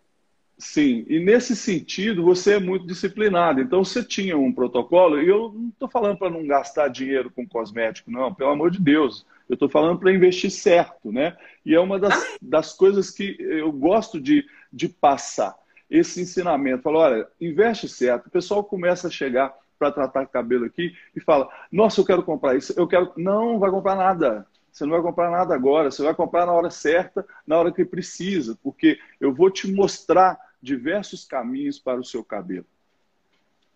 [0.58, 3.62] Sim, e nesse sentido você é muito disciplinado.
[3.62, 7.48] Então você tinha um protocolo, e eu não estou falando para não gastar dinheiro com
[7.48, 9.26] cosmético, não, pelo amor de Deus.
[9.48, 11.36] Eu estou falando para investir certo, né?
[11.66, 15.58] E é uma das, das coisas que eu gosto de, de passar
[15.90, 16.84] esse ensinamento.
[16.84, 18.28] Fala, olha, investe certo.
[18.28, 22.56] O pessoal começa a chegar para tratar cabelo aqui e fala, nossa, eu quero comprar
[22.56, 23.14] isso, eu quero.
[23.16, 24.46] Não, vai comprar nada.
[24.72, 27.84] Você não vai comprar nada agora, você vai comprar na hora certa, na hora que
[27.84, 32.66] precisa, porque eu vou te mostrar diversos caminhos para o seu cabelo.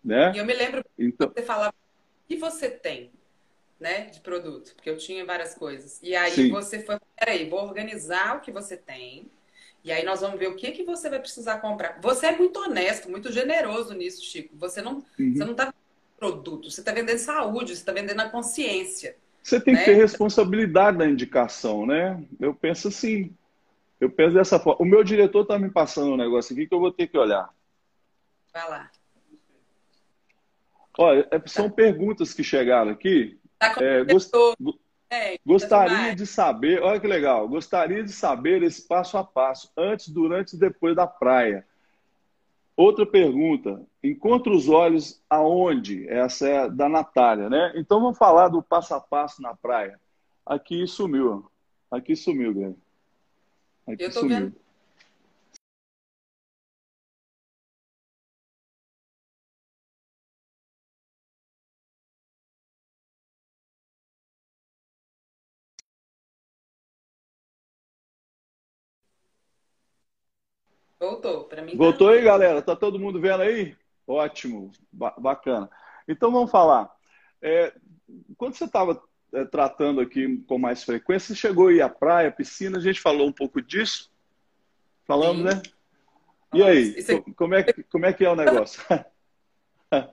[0.04, 0.32] Né?
[0.34, 1.28] E eu me lembro então...
[1.28, 3.10] que você falava o que você tem
[3.80, 6.00] né, de produto, porque eu tinha várias coisas.
[6.02, 6.50] E aí Sim.
[6.50, 9.30] você foi, peraí, vou organizar o que você tem,
[9.84, 11.98] e aí nós vamos ver o que, que você vai precisar comprar.
[12.00, 14.56] Você é muito honesto, muito generoso nisso, Chico.
[14.56, 15.34] Você não uhum.
[15.34, 19.16] você não está vendendo produto, você está vendendo saúde, você está vendendo a consciência.
[19.42, 19.80] Você tem né?
[19.80, 22.24] que ter responsabilidade na indicação, né?
[22.40, 23.36] Eu penso assim.
[24.00, 24.82] Eu penso dessa forma.
[24.82, 27.50] O meu diretor está me passando um negócio aqui que eu vou ter que olhar.
[28.54, 28.90] Vai lá.
[30.96, 31.74] Olha, é, são tá.
[31.74, 33.38] perguntas que chegaram aqui.
[33.58, 34.32] Tá é, gost...
[35.10, 40.08] É, gostaria de saber, olha que legal, gostaria de saber esse passo a passo, antes,
[40.08, 41.66] durante e depois da praia.
[42.76, 46.08] Outra pergunta, encontra os olhos aonde?
[46.08, 47.72] Essa é da Natália, né?
[47.76, 50.00] Então vamos falar do passo a passo na praia.
[50.44, 51.48] Aqui sumiu,
[51.90, 52.76] aqui sumiu, Greg.
[53.86, 54.36] Aqui Eu tô sumiu.
[54.36, 54.63] Vendo.
[71.76, 72.62] Voltou, aí, galera?
[72.62, 73.76] Tá todo mundo vendo aí?
[74.06, 75.68] Ótimo, ba bacana.
[76.06, 76.94] Então vamos falar.
[77.40, 77.74] É,
[78.36, 82.78] quando você estava é, tratando aqui com mais frequência, você chegou aí à praia, piscina,
[82.78, 84.12] a gente falou um pouco disso?
[85.06, 85.56] Falamos, Sim.
[85.56, 85.62] né?
[86.52, 87.32] E aí, é...
[87.34, 88.82] como, é que, como é que é o negócio?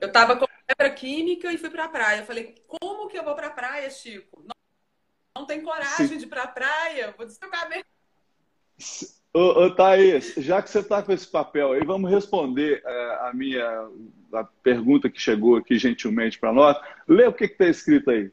[0.00, 2.20] Eu estava com febre química e fui para a praia.
[2.20, 4.40] Eu falei, como que eu vou para a praia, Chico?
[4.40, 4.54] Não,
[5.40, 6.18] não tem coragem Sim.
[6.18, 7.84] de ir para a praia, vou descer o cabelo.
[9.34, 13.32] Ô, ô Thaís, já que você está com esse papel aí, vamos responder é, a
[13.32, 13.88] minha
[14.32, 16.76] a pergunta que chegou aqui gentilmente para nós.
[17.08, 18.30] Lê o que está escrito aí.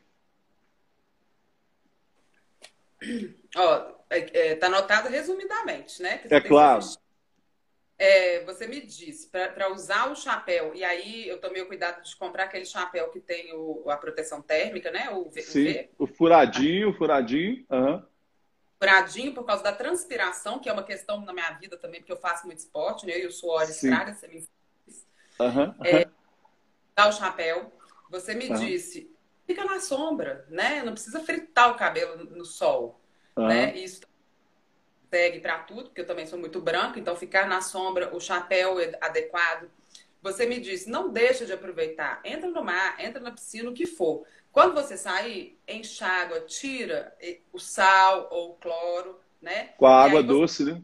[3.56, 6.22] Ó, é, é, tá anotado resumidamente, né?
[6.30, 6.86] é claro.
[7.98, 12.16] É, você me disse, para usar o chapéu, e aí eu tomei o cuidado de
[12.16, 15.10] comprar aquele chapéu que tem o, a proteção térmica, né?
[15.12, 17.66] O, Sim, o, o furadinho, o furadinho.
[17.70, 18.09] Uhum
[18.80, 22.18] furadinho por causa da transpiração, que é uma questão na minha vida também, porque eu
[22.18, 23.20] faço muito esporte, né?
[23.20, 24.48] E o suor estraga, você me
[25.40, 25.76] uhum.
[25.86, 26.08] é,
[26.96, 27.72] Dá o chapéu.
[28.10, 28.56] Você me uhum.
[28.56, 29.14] disse,
[29.46, 30.82] fica na sombra, né?
[30.84, 33.00] Não precisa fritar o cabelo no sol,
[33.38, 33.76] né?
[33.78, 34.02] Isso
[35.10, 38.80] segue para tudo, porque eu também sou muito branca, então ficar na sombra, o chapéu
[38.80, 39.70] é adequado.
[40.22, 42.22] Você me disse, não deixa de aproveitar.
[42.24, 44.26] Entra no mar, entra na piscina, o que for.
[44.52, 47.16] Quando você sair, enxágua, tira
[47.54, 49.70] o sal ou o cloro, né?
[49.78, 50.82] Com a água doce, né?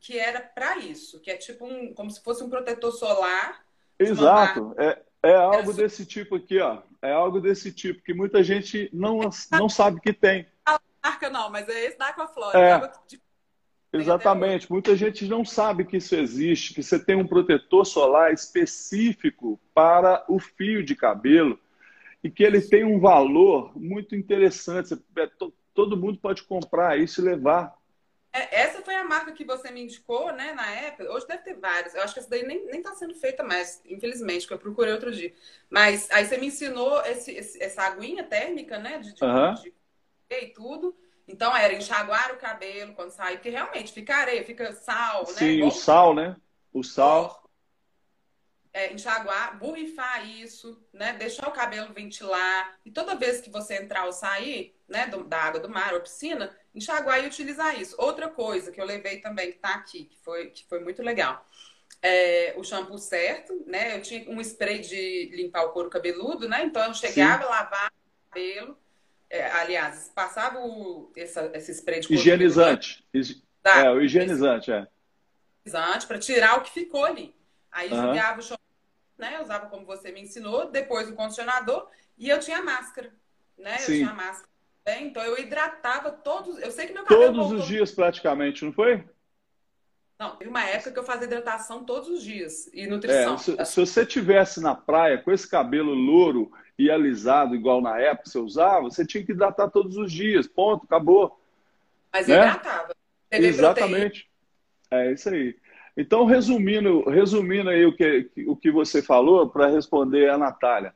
[0.00, 3.64] Que era para isso, que é tipo um, como se fosse um protetor solar.
[3.98, 4.74] Exato.
[4.76, 6.82] É, é algo desse tipo aqui, ó.
[7.00, 10.46] É algo desse tipo que muita gente não, não sabe que tem.
[10.66, 12.58] A marca não, mas é esse da Aquaflora.
[12.58, 12.92] É.
[13.92, 14.70] Exatamente.
[14.70, 20.24] Muita gente não sabe que isso existe, que você tem um protetor solar específico para
[20.28, 21.58] o fio de cabelo
[22.22, 24.94] e que ele tem um valor muito interessante.
[25.16, 25.30] É,
[25.74, 27.76] todo mundo pode comprar isso e levar.
[28.32, 31.12] É, essa foi a marca que você me indicou, né, na época.
[31.12, 31.94] Hoje deve ter várias.
[31.94, 34.92] Eu acho que essa daí nem, nem tá sendo feita mais, infelizmente, que eu procurei
[34.92, 35.34] outro dia.
[35.68, 39.54] Mas aí você me ensinou esse, esse, essa aguinha térmica, né, de, de, uhum.
[39.54, 39.74] de,
[40.30, 40.96] e tudo.
[41.28, 45.32] Então era enxaguar o cabelo quando sai, porque realmente fica areia, fica sal, né?
[45.32, 46.36] Sim, o sal, né?
[46.72, 47.41] O sal
[48.74, 51.12] é, enxaguar, borrifar isso, né?
[51.12, 52.78] Deixar o cabelo ventilar.
[52.84, 56.00] E toda vez que você entrar ou sair, né, do, da água do mar ou
[56.00, 57.94] piscina, enxaguar e utilizar isso.
[57.98, 61.46] Outra coisa que eu levei também, que tá aqui, que foi, que foi muito legal.
[62.00, 63.96] É, o shampoo certo, né?
[63.96, 66.64] Eu tinha um spray de limpar o couro cabeludo, né?
[66.64, 67.50] Então eu chegava, Sim.
[67.50, 68.78] lavava o cabelo.
[69.28, 73.04] É, aliás, passava o, essa, esse spray de couro Higienizante.
[73.12, 74.88] Cabeludo, é, o higienizante, é.
[75.64, 77.34] Higienizante, para tirar o que ficou ali.
[77.70, 77.96] Aí uhum.
[77.96, 78.61] jogava o shampoo
[79.22, 79.36] né?
[79.36, 83.14] Eu usava como você me ensinou, depois o condicionador e eu tinha máscara,
[83.56, 83.76] né?
[83.80, 84.48] Eu tinha máscara.
[84.84, 85.02] Né?
[85.02, 86.58] Então eu hidratava todos.
[86.58, 87.26] Eu sei que meu cabelo.
[87.26, 87.58] Todos voltou...
[87.60, 89.04] os dias praticamente, não foi?
[90.18, 93.34] Não, teve uma época que eu fazia hidratação todos os dias e nutrição.
[93.34, 97.98] É, se, se, você tivesse na praia com esse cabelo louro e alisado, igual na
[97.98, 100.46] época você usava, você tinha que hidratar todos os dias.
[100.46, 101.40] Ponto, acabou.
[102.12, 102.36] Mas né?
[102.36, 102.94] hidratava.
[103.30, 104.28] Exatamente.
[104.90, 105.10] Proteína.
[105.10, 105.56] É isso aí.
[105.96, 110.94] Então, resumindo, resumindo aí o que, o que você falou, para responder a Natália.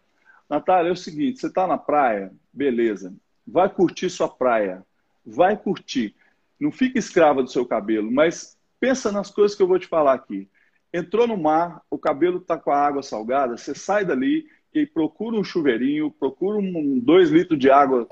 [0.48, 3.14] Natália, é o seguinte: você está na praia, beleza.
[3.46, 4.84] Vai curtir sua praia.
[5.24, 6.14] Vai curtir.
[6.58, 10.14] Não fique escrava do seu cabelo, mas pensa nas coisas que eu vou te falar
[10.14, 10.48] aqui.
[10.92, 15.36] Entrou no mar, o cabelo está com a água salgada, você sai dali e procura
[15.36, 18.08] um chuveirinho, procura um dois litros de água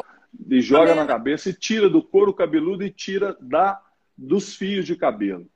[0.50, 3.80] e joga na cabeça e tira do couro cabeludo e tira da
[4.16, 5.46] dos fios de cabelo.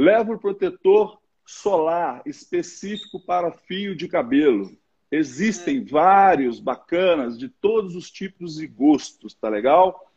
[0.00, 4.74] Leva o protetor solar específico para fio de cabelo.
[5.12, 5.84] Existem é.
[5.84, 10.10] vários bacanas de todos os tipos e gostos, tá legal?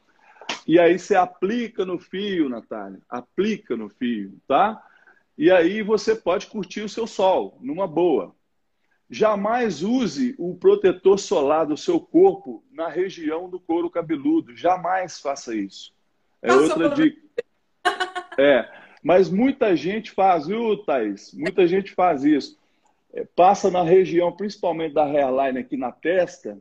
[0.65, 3.02] E aí você aplica no fio, Natália.
[3.10, 4.82] Aplica no fio, tá?
[5.38, 8.34] E aí você pode curtir o seu sol, numa boa.
[9.10, 14.56] Jamais use o protetor solar do seu corpo na região do couro cabeludo.
[14.56, 15.93] Jamais faça isso.
[16.41, 17.22] É outra dica.
[18.39, 18.83] É.
[19.04, 21.34] Mas muita gente faz, viu, Thaís?
[21.34, 22.58] Muita gente faz isso.
[23.13, 26.58] É, passa na região, principalmente da hairline aqui na testa,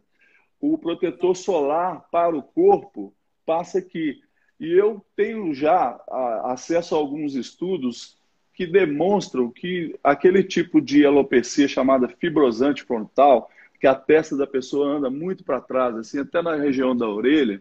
[0.60, 3.14] o protetor solar para o corpo
[3.46, 4.20] passa aqui.
[4.58, 5.98] E eu tenho já
[6.44, 8.16] acesso a alguns estudos
[8.54, 13.50] que demonstram que aquele tipo de alopecia chamada fibrosante frontal,
[13.80, 17.60] que a testa da pessoa anda muito para trás, assim, até na região da orelha,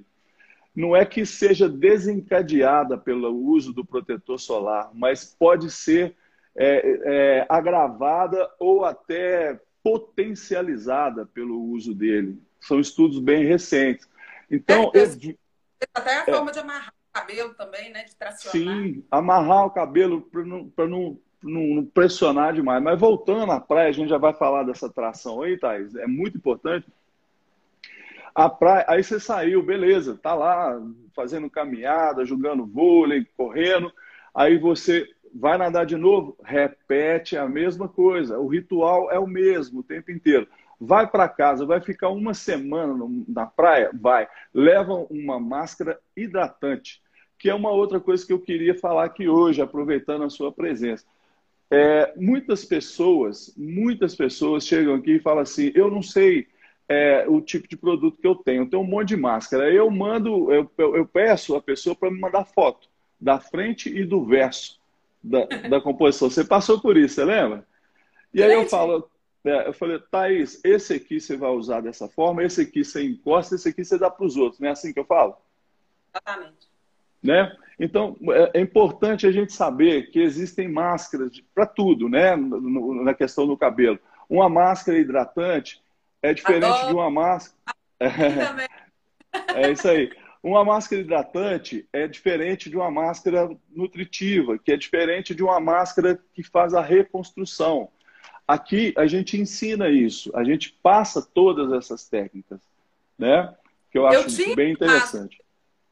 [0.75, 6.15] não é que seja desencadeada pelo uso do protetor solar, mas pode ser
[6.55, 12.41] é, é, agravada ou até potencializada pelo uso dele.
[12.61, 14.07] São estudos bem recentes.
[14.49, 15.35] Então, é, eu...
[15.93, 18.03] até a forma de amarrar o cabelo também, né?
[18.03, 18.51] De tracionar.
[18.51, 22.81] Sim, amarrar o cabelo para não, não, não, pressionar demais.
[22.81, 25.95] Mas voltando à praia, a gente já vai falar dessa tração aí, Thais.
[25.95, 26.85] É muito importante
[28.33, 30.81] a praia, aí você saiu, beleza, tá lá
[31.15, 33.91] fazendo caminhada, jogando vôlei, correndo.
[34.33, 38.39] Aí você vai nadar de novo, repete a mesma coisa.
[38.39, 40.47] O ritual é o mesmo o tempo inteiro.
[40.79, 42.95] Vai para casa, vai ficar uma semana
[43.27, 43.91] na praia?
[43.93, 44.27] Vai.
[44.53, 47.01] Leva uma máscara hidratante,
[47.37, 51.05] que é uma outra coisa que eu queria falar aqui hoje, aproveitando a sua presença.
[51.69, 56.47] É, muitas pessoas, muitas pessoas chegam aqui e falam assim: eu não sei
[56.91, 59.71] é, o tipo de produto que eu tenho, eu tenho um monte de máscara.
[59.71, 64.25] Eu mando, eu, eu peço a pessoa para me mandar foto da frente e do
[64.25, 64.77] verso
[65.23, 66.29] da, da composição.
[66.29, 67.65] Você passou por isso, você lembra?
[68.33, 69.09] E aí eu falo,
[69.45, 73.55] é, eu falei, Thaís, esse aqui você vai usar dessa forma, esse aqui você encosta,
[73.55, 74.59] esse aqui você dá para os outros.
[74.59, 75.37] Não é assim que eu falo?
[76.13, 76.67] Exatamente.
[77.23, 77.55] Né?
[77.79, 82.35] Então, é, é importante a gente saber que existem máscaras para tudo, né?
[82.35, 83.97] na questão do cabelo.
[84.29, 85.81] Uma máscara hidratante
[86.21, 86.87] é diferente Adoro.
[86.87, 87.75] de uma máscara.
[87.99, 88.07] É,
[89.67, 90.11] é isso aí.
[90.43, 96.19] Uma máscara hidratante é diferente de uma máscara nutritiva, que é diferente de uma máscara
[96.33, 97.89] que faz a reconstrução.
[98.47, 102.59] Aqui a gente ensina isso, a gente passa todas essas técnicas,
[103.17, 103.55] né?
[103.91, 105.41] Que eu acho eu bem interessante.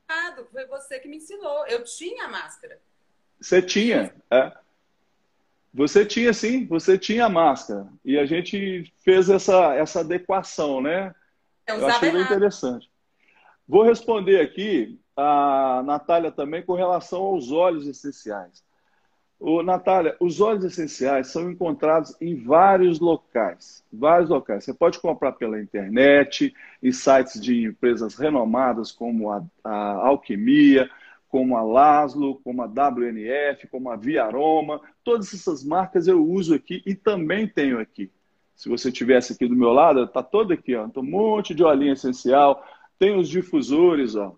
[0.10, 0.48] Máscara.
[0.52, 1.68] Foi você que me ensinou.
[1.68, 2.80] Eu tinha máscara.
[3.40, 4.52] Você tinha, é.
[5.74, 7.88] Você tinha sim, você tinha máscara.
[8.04, 11.14] E a gente fez essa, essa adequação, né?
[11.68, 12.90] Eu, eu achei bem interessante.
[13.68, 18.64] Vou responder aqui a Natália também com relação aos óleos essenciais.
[19.40, 23.86] Ô, Natália, os óleos essenciais são encontrados em vários locais.
[23.92, 24.66] Vários locais.
[24.66, 26.54] Você pode comprar pela internet,
[26.84, 30.90] em sites de empresas renomadas como a, a Alquimia,
[31.30, 34.82] como a Laszlo, como a WNF, como a Via Aroma.
[35.04, 38.12] Todas essas marcas eu uso aqui e também tenho aqui.
[38.56, 40.86] Se você tivesse aqui do meu lado, está todo aqui, ó.
[40.86, 42.66] Então, um monte de olhinho essencial.
[42.98, 44.36] Tem os difusores, ó.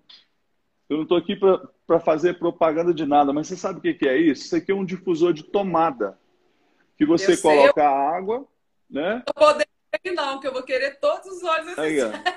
[0.88, 4.08] Eu não estou aqui para fazer propaganda de nada, mas você sabe o que, que,
[4.08, 4.44] é isso?
[4.44, 6.20] Isso aqui é um difusor de tomada.
[6.98, 7.96] Que você eu coloca sei, eu...
[7.96, 8.48] água,
[8.90, 9.24] né?
[9.26, 9.68] Não vou poder
[10.14, 12.14] não, que eu vou querer todos os óleos essenciais.
[12.14, 12.34] Aí,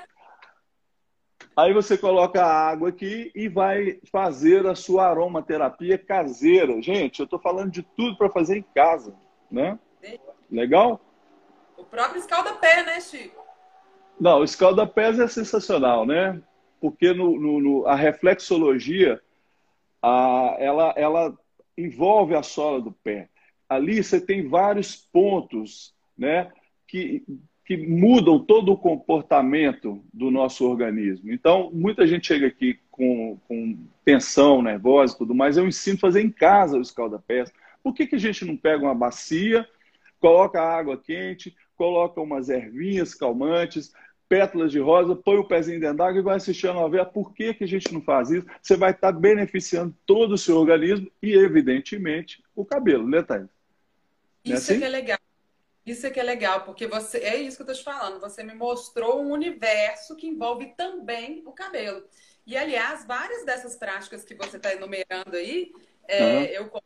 [1.55, 6.81] Aí você coloca a água aqui e vai fazer a sua aromaterapia caseira.
[6.81, 9.15] Gente, eu estou falando de tudo para fazer em casa,
[9.49, 9.79] né?
[10.51, 10.99] Legal?
[11.77, 13.41] O próprio escalda-pé, né, Chico?
[14.19, 16.41] Não, o escalda-pés é sensacional, né?
[16.81, 19.21] Porque no, no, no, a reflexologia,
[20.01, 21.37] a, ela, ela
[21.77, 23.29] envolve a sola do pé.
[23.67, 26.51] Ali você tem vários pontos, né?
[26.87, 27.25] Que
[27.65, 31.31] que mudam todo o comportamento do nosso organismo.
[31.31, 35.57] Então, muita gente chega aqui com, com tensão, nervosa e tudo mais.
[35.57, 37.51] Eu ensino a fazer em casa o escalda-pés.
[37.83, 39.67] Por que, que a gente não pega uma bacia,
[40.19, 43.91] coloca água quente, coloca umas ervinhas calmantes,
[44.29, 47.05] pétalas de rosa, põe o pezinho dentro d'água e vai assistir a novela.
[47.05, 48.45] Por que, que a gente não faz isso?
[48.61, 53.47] Você vai estar beneficiando todo o seu organismo e, evidentemente, o cabelo, né, Thaís?
[54.45, 54.73] É isso é, assim?
[54.75, 55.19] é que é legal.
[55.85, 58.19] Isso é que é legal, porque você é isso que eu estou te falando.
[58.19, 62.03] Você me mostrou um universo que envolve também o cabelo.
[62.45, 65.71] E, aliás, várias dessas práticas que você está enumerando aí,
[66.07, 66.43] é, uhum.
[66.43, 66.83] eu, como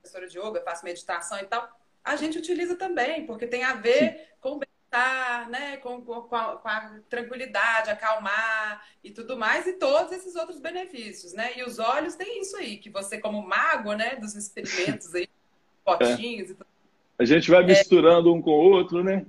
[0.00, 1.68] professora de yoga, faço meditação e tal,
[2.02, 4.26] a gente utiliza também, porque tem a ver Sim.
[4.40, 5.78] com o bem-estar, né?
[5.78, 11.32] Com, com, a, com, a, tranquilidade, acalmar e tudo mais, e todos esses outros benefícios,
[11.32, 11.56] né?
[11.56, 15.28] E os olhos têm isso aí, que você, como mago, né, dos experimentos aí,
[15.82, 16.52] potinhos é.
[16.52, 16.73] e tudo
[17.18, 19.24] a gente vai misturando é, um com o outro, né?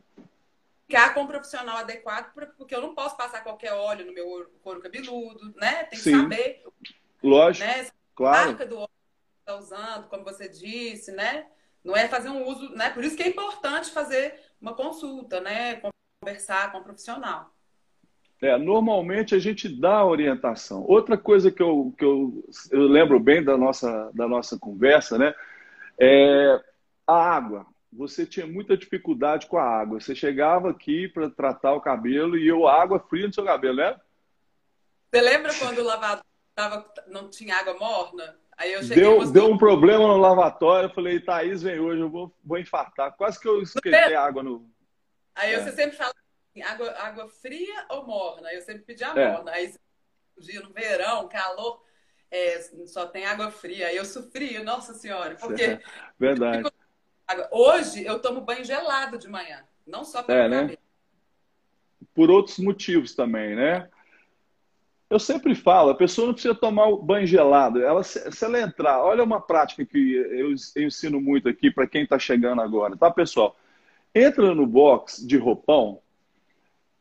[0.88, 4.82] Ficar com um profissional adequado, porque eu não posso passar qualquer óleo no meu couro
[4.82, 5.84] cabeludo, né?
[5.86, 6.64] Tem que Sim, saber.
[7.24, 7.66] Lógico.
[7.66, 7.88] Né?
[8.16, 8.38] Claro.
[8.38, 11.48] A marca do óleo que está usando, como você disse, né?
[11.84, 12.90] Não é fazer um uso, né?
[12.90, 15.82] Por isso que é importante fazer uma consulta, né?
[16.22, 17.52] Conversar com um profissional.
[18.42, 20.84] É, normalmente a gente dá orientação.
[20.88, 25.34] Outra coisa que eu, que eu, eu lembro bem da nossa, da nossa conversa, né?
[26.00, 26.60] É
[27.08, 27.66] a água
[27.96, 30.00] você tinha muita dificuldade com a água.
[30.00, 34.00] Você chegava aqui para tratar o cabelo e eu água fria no seu cabelo, né?
[35.12, 38.38] Você lembra quando o lavador tava, não tinha água morna?
[38.58, 40.90] Aí eu cheguei deu, deu um problema no lavatório.
[40.90, 43.16] Eu falei, Thaís, vem hoje, eu vou, vou infartar.
[43.16, 44.70] Quase que eu esqueci a água no.
[45.34, 45.60] Aí é.
[45.60, 46.14] você sempre fala
[46.50, 48.50] assim, água, água fria ou morna?
[48.50, 49.32] Aí eu sempre pedi a é.
[49.32, 49.52] morna.
[49.52, 49.74] Aí
[50.38, 51.82] um dia no verão, calor,
[52.30, 53.88] é, só tem água fria.
[53.88, 55.80] Aí eu sofri, nossa senhora, porque.
[56.20, 56.70] Verdade.
[57.52, 60.78] Hoje eu tomo banho gelado de manhã, não só pelo é, né?
[62.14, 63.90] Por outros motivos também, né?
[65.10, 67.82] Eu sempre falo, a pessoa não precisa tomar o banho gelado.
[67.82, 72.04] Ela, se ela entrar, olha uma prática que eu, eu ensino muito aqui para quem
[72.04, 73.56] está chegando agora, tá, pessoal?
[74.14, 76.02] Entra no box de roupão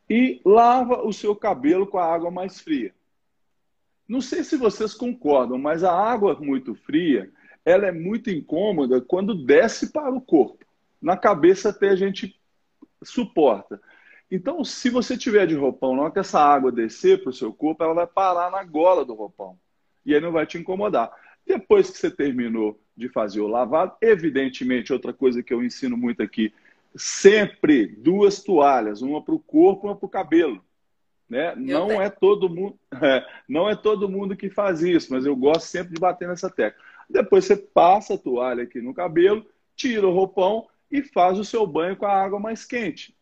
[0.09, 2.95] e lava o seu cabelo com a água mais fria.
[4.07, 7.33] Não sei se vocês concordam, mas a água muito fria
[7.65, 10.65] ela é muito incômoda quando desce para o corpo.
[11.01, 12.39] Na cabeça até a gente
[13.03, 13.81] suporta.
[14.31, 17.53] Então, se você tiver de roupão, na hora que essa água descer para o seu
[17.53, 19.59] corpo, ela vai parar na gola do roupão.
[20.05, 21.13] E aí não vai te incomodar.
[21.47, 26.23] Depois que você terminou de fazer o lavado, evidentemente, outra coisa que eu ensino muito
[26.23, 26.53] aqui,
[26.97, 30.65] sempre duas toalhas, uma para o corpo, uma para o cabelo.
[31.29, 31.55] Né?
[31.57, 35.63] Não é todo mundo, é, não é todo mundo que faz isso, mas eu gosto
[35.67, 36.83] sempre de bater nessa tecla.
[37.09, 39.47] Depois você passa a toalha aqui no cabelo,
[39.77, 43.17] tira o roupão e faz o seu banho com a água mais quente.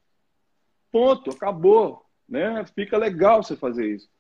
[0.91, 2.07] Ponto, acabou.
[2.28, 2.64] Né?
[2.74, 4.11] Fica legal você fazer isso.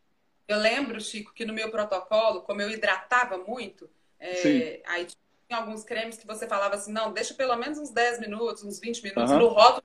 [0.48, 3.88] Eu lembro, Chico, que no meu protocolo, como eu hidratava muito,
[4.18, 8.20] é, aí tinha alguns cremes que você falava assim, não, deixa pelo menos uns 10
[8.20, 9.38] minutos, uns 20 minutos, uhum.
[9.38, 9.84] no rótulo,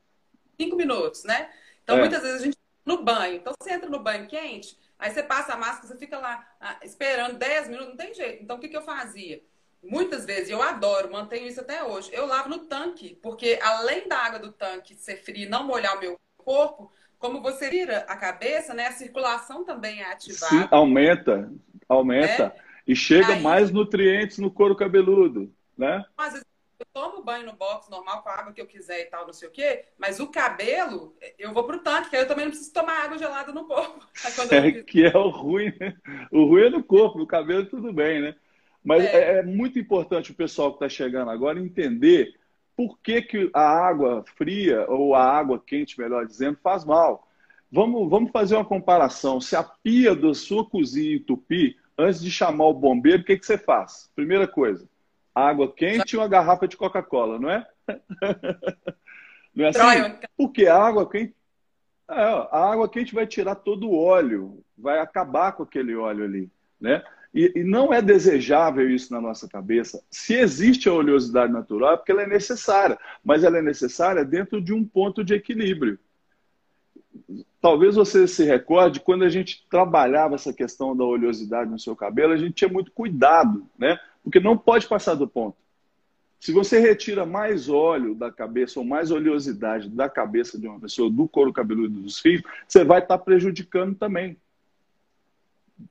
[0.60, 1.50] 5 minutos, né?
[1.84, 2.00] Então, é.
[2.00, 3.36] muitas vezes a gente no banho.
[3.36, 6.80] Então, você entra no banho quente, aí você passa a máscara, você fica lá ah,
[6.84, 8.44] esperando 10 minutos, não tem jeito.
[8.44, 9.44] Então, o que, que eu fazia?
[9.84, 12.10] Muitas vezes, eu adoro, mantenho isso até hoje.
[12.12, 15.96] Eu lavo no tanque, porque além da água do tanque ser fria e não molhar
[15.96, 20.64] o meu corpo, como você vira a cabeça, né, a circulação também é ativada.
[20.64, 21.52] Sim, aumenta,
[21.88, 22.54] aumenta.
[22.56, 22.68] É?
[22.88, 26.06] E chega aí, mais nutrientes no couro cabeludo, né?
[26.16, 26.46] Às vezes
[26.80, 29.34] eu tomo banho no box normal com a água que eu quiser e tal, não
[29.34, 32.52] sei o quê, mas o cabelo, eu vou pro tanque, que aí eu também não
[32.52, 34.06] preciso tomar água gelada no corpo.
[34.52, 35.96] É, que é o ruim, né?
[36.32, 38.36] O ruim é no corpo, no cabelo tudo bem, né?
[38.88, 42.34] Mas é, é, é muito importante o pessoal que está chegando agora entender
[42.74, 47.28] por que, que a água fria, ou a água quente, melhor dizendo, faz mal.
[47.70, 49.42] Vamos, vamos fazer uma comparação.
[49.42, 53.46] Se a pia da sua cozinha entupir, antes de chamar o bombeiro, o que, que
[53.46, 54.10] você faz?
[54.16, 54.88] Primeira coisa,
[55.36, 57.68] água quente e uma garrafa de Coca-Cola, não é?
[59.54, 60.18] não é assim?
[60.38, 61.36] Porque a água quente.
[62.10, 66.50] É, a água quente vai tirar todo o óleo, vai acabar com aquele óleo ali,
[66.80, 67.04] né?
[67.34, 70.02] E, e, não é desejável isso na nossa cabeça.
[70.10, 74.62] Se existe a oleosidade natural, é porque ela é necessária, mas ela é necessária dentro
[74.62, 76.00] de um ponto de equilíbrio.
[77.62, 82.34] Talvez você se recorde, quando a gente trabalhava essa questão da oleosidade no seu cabelo,
[82.34, 84.00] a gente tinha muito cuidado, né?
[84.24, 85.58] Porque não pode passar do ponto.
[86.40, 91.10] Se você retira mais óleo da cabeça ou mais oleosidade da cabeça de uma pessoa,
[91.10, 94.38] do couro cabeludo dos fios, você vai estar prejudicando também.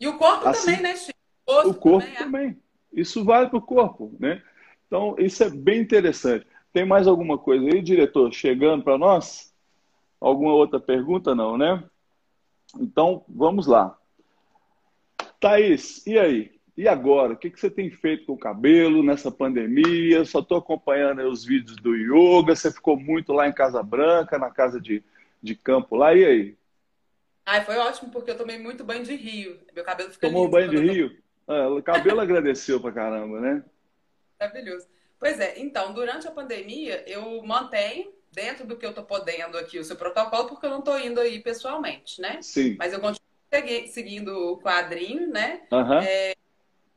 [0.00, 1.25] E o corpo assim, também, né, Chico?
[1.46, 2.18] O, corpo também, é.
[2.18, 2.62] também.
[2.92, 4.42] Isso vale para o corpo, né?
[4.86, 6.46] Então, isso é bem interessante.
[6.72, 9.54] Tem mais alguma coisa aí, diretor, chegando para nós?
[10.20, 11.34] Alguma outra pergunta?
[11.34, 11.82] Não, né?
[12.78, 13.96] Então, vamos lá.
[15.40, 16.56] Thaís, e aí?
[16.76, 17.32] E agora?
[17.32, 20.24] O que, que você tem feito com o cabelo nessa pandemia?
[20.24, 22.54] Só estou acompanhando os vídeos do yoga.
[22.54, 25.02] Você ficou muito lá em Casa Branca, na casa de,
[25.42, 26.14] de campo lá.
[26.14, 26.56] E aí?
[27.46, 29.58] Ai, foi ótimo, porque eu tomei muito banho de rio.
[29.74, 31.16] Meu cabelo fica Tomou banho de rio?
[31.46, 33.64] Ah, o cabelo agradeceu pra caramba, né?
[34.38, 34.86] Maravilhoso.
[35.18, 39.78] Pois é, então, durante a pandemia, eu mantenho dentro do que eu tô podendo aqui
[39.78, 42.42] o seu protocolo, porque eu não tô indo aí pessoalmente, né?
[42.42, 42.76] Sim.
[42.78, 43.24] Mas eu continuo
[43.88, 45.62] seguindo o quadrinho, né?
[45.72, 46.00] Uhum.
[46.00, 46.34] É,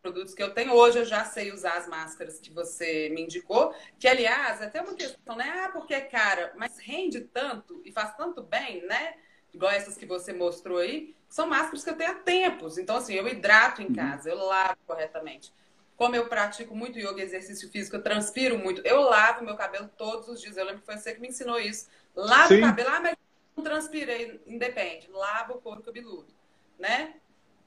[0.02, 0.74] produtos que eu tenho.
[0.74, 4.82] Hoje eu já sei usar as máscaras que você me indicou, que aliás, é até
[4.82, 5.46] uma questão, né?
[5.64, 9.14] Ah, porque é cara, mas rende tanto e faz tanto bem, né?
[9.54, 12.78] Igual essas que você mostrou aí, são máscaras que eu tenho há tempos.
[12.78, 13.96] Então, assim, eu hidrato em uhum.
[13.96, 15.54] casa, eu lavo corretamente.
[15.96, 19.90] Como eu pratico muito yoga e exercício físico, eu transpiro muito, eu lavo meu cabelo
[19.98, 20.58] todos os dias.
[20.58, 21.88] Eu lembro que foi você que me ensinou isso.
[22.16, 22.60] Lavo Sim.
[22.60, 23.18] o cabelo, ah, mas
[23.56, 25.10] não transpirei, independe.
[25.12, 26.34] Lavo o couro cabeludo,
[26.80, 27.14] né?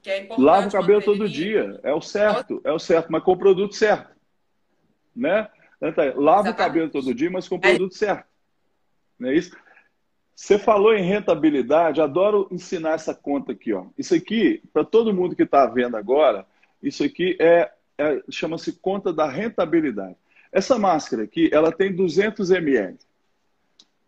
[0.01, 0.45] Que é importante.
[0.45, 3.73] Lava o cabelo todo dia, é o certo, é o certo, mas com o produto
[3.73, 4.13] certo.
[5.15, 5.49] Né?
[5.79, 6.49] Lava Exatamente.
[6.49, 8.27] o cabelo todo dia, mas com o produto certo.
[9.17, 9.55] Não é isso?
[10.35, 13.73] Você falou em rentabilidade, adoro ensinar essa conta aqui.
[13.73, 13.85] Ó.
[13.97, 16.45] Isso aqui, para todo mundo que está vendo agora,
[16.81, 20.15] isso aqui é, é chama-se conta da rentabilidade.
[20.51, 22.97] Essa máscara aqui, ela tem 200 ml.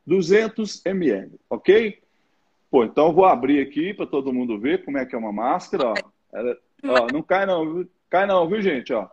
[0.05, 1.99] 200 ml, ok?
[2.69, 5.89] Pô, então vou abrir aqui para todo mundo ver como é que é uma máscara.
[5.89, 5.93] Ó.
[6.34, 8.93] Ela, ó, não cai não, cai não, viu gente?
[8.93, 9.07] Ó.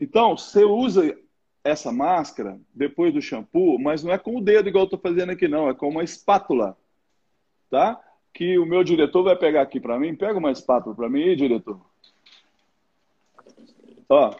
[0.00, 1.16] Então, você usa
[1.64, 5.30] essa máscara depois do shampoo, mas não é com o dedo igual eu estou fazendo
[5.30, 6.76] aqui não, é com uma espátula,
[7.70, 7.98] tá?
[8.34, 10.14] Que o meu diretor vai pegar aqui para mim.
[10.14, 11.80] Pega uma espátula para mim, diretor.
[14.08, 14.36] Ó,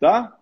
[0.00, 0.36] tá?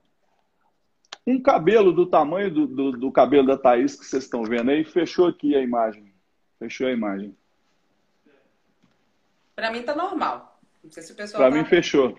[1.27, 4.85] Um cabelo do tamanho do, do, do cabelo da Thaís que vocês estão vendo aí,
[4.85, 6.13] fechou aqui a imagem.
[6.59, 7.37] Fechou a imagem.
[9.55, 10.59] Para mim tá normal.
[10.83, 11.43] Não sei se o pessoal.
[11.43, 11.59] Para tá...
[11.59, 12.17] mim fechou.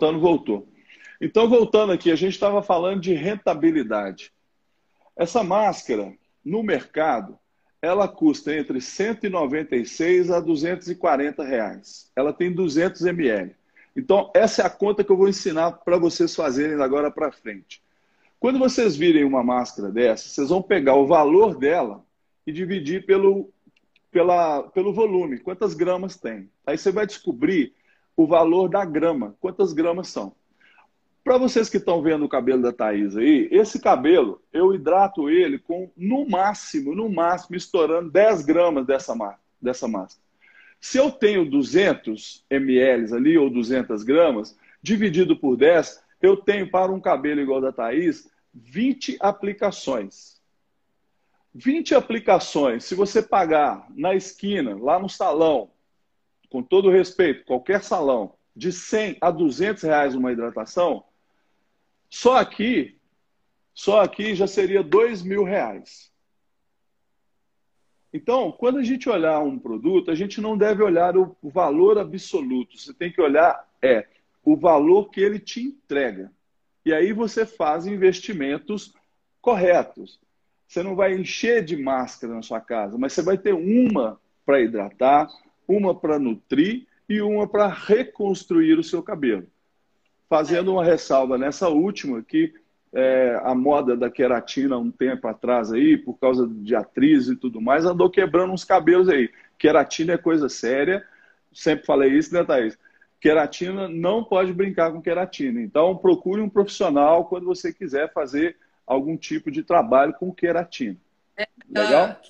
[0.00, 0.66] Então voltou.
[1.20, 4.32] Então, voltando aqui, a gente estava falando de rentabilidade.
[5.14, 7.38] Essa máscara, no mercado,
[7.82, 12.10] ela custa entre 196 a 240 reais.
[12.16, 13.54] Ela tem 200 ml.
[13.94, 17.82] Então, essa é a conta que eu vou ensinar para vocês fazerem agora para frente.
[18.38, 22.02] Quando vocês virem uma máscara dessa, vocês vão pegar o valor dela
[22.46, 23.52] e dividir pelo,
[24.10, 26.48] pela, pelo volume, quantas gramas tem.
[26.64, 27.74] Aí você vai descobrir
[28.22, 30.34] o valor da grama, quantas gramas são.
[31.24, 35.58] Para vocês que estão vendo o cabelo da Thaís aí, esse cabelo, eu hidrato ele
[35.58, 39.14] com, no máximo, no máximo, estourando 10 gramas dessa,
[39.60, 40.22] dessa máscara.
[40.78, 46.92] Se eu tenho 200 ml ali, ou 200 gramas, dividido por 10, eu tenho para
[46.92, 50.40] um cabelo igual da Thaís, 20 aplicações.
[51.54, 55.70] 20 aplicações, se você pagar na esquina, lá no salão,
[56.50, 61.04] com todo respeito, qualquer salão, de 100 a 200 reais uma hidratação,
[62.10, 62.98] só aqui,
[63.72, 66.10] só aqui já seria 2 mil reais.
[68.12, 72.76] Então, quando a gente olhar um produto, a gente não deve olhar o valor absoluto.
[72.76, 74.06] Você tem que olhar é
[74.44, 76.32] o valor que ele te entrega.
[76.84, 78.92] E aí você faz investimentos
[79.40, 80.20] corretos.
[80.66, 84.60] Você não vai encher de máscara na sua casa, mas você vai ter uma para
[84.60, 85.28] hidratar,
[85.70, 89.46] uma para nutrir e uma para reconstruir o seu cabelo.
[90.28, 92.52] Fazendo uma ressalva nessa última, que
[92.92, 97.60] é, a moda da queratina um tempo atrás aí, por causa de atriz e tudo
[97.60, 99.30] mais, andou quebrando uns cabelos aí.
[99.58, 101.04] Queratina é coisa séria,
[101.52, 102.76] sempre falei isso, né, Thaís?
[103.20, 105.60] Queratina não pode brincar com queratina.
[105.60, 108.56] Então, procure um profissional quando você quiser fazer
[108.86, 110.96] algum tipo de trabalho com queratina.
[111.36, 112.20] É, Legal?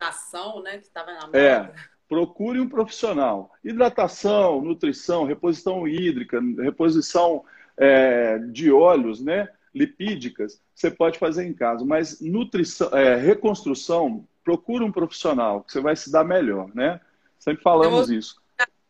[0.00, 1.38] Queração, né, que estava na moda.
[1.38, 3.52] É procure um profissional.
[3.64, 7.44] Hidratação, nutrição, reposição hídrica, reposição
[7.76, 9.48] é, de óleos, né?
[9.74, 11.84] lipídicas, você pode fazer em casa.
[11.84, 17.00] Mas nutrição, é, reconstrução, procure um profissional, que você vai se dar melhor, né?
[17.40, 18.18] Sempre falamos Eu...
[18.18, 18.40] isso.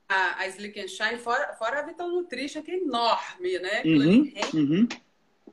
[0.06, 3.82] A, a Slick and Shine, fora, fora a Vital Nutrition, que é enorme, né?
[3.86, 4.88] Uhum, uhum.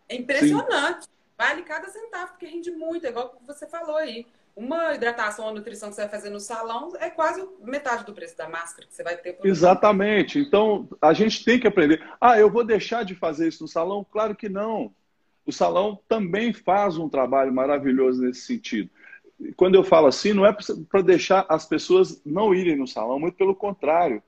[0.09, 1.05] É impressionante.
[1.05, 1.11] Sim.
[1.37, 4.27] Vale cada centavo, porque rende muito, é igual você falou aí.
[4.55, 8.37] Uma hidratação ou nutrição que você vai fazer no salão é quase metade do preço
[8.37, 9.37] da máscara que você vai ter.
[9.43, 10.39] Exatamente.
[10.39, 12.03] Então, a gente tem que aprender.
[12.19, 14.05] Ah, eu vou deixar de fazer isso no salão?
[14.11, 14.93] Claro que não.
[15.45, 18.89] O salão também faz um trabalho maravilhoso nesse sentido.
[19.55, 20.55] Quando eu falo assim, não é
[20.89, 24.21] para deixar as pessoas não irem no salão, muito pelo contrário.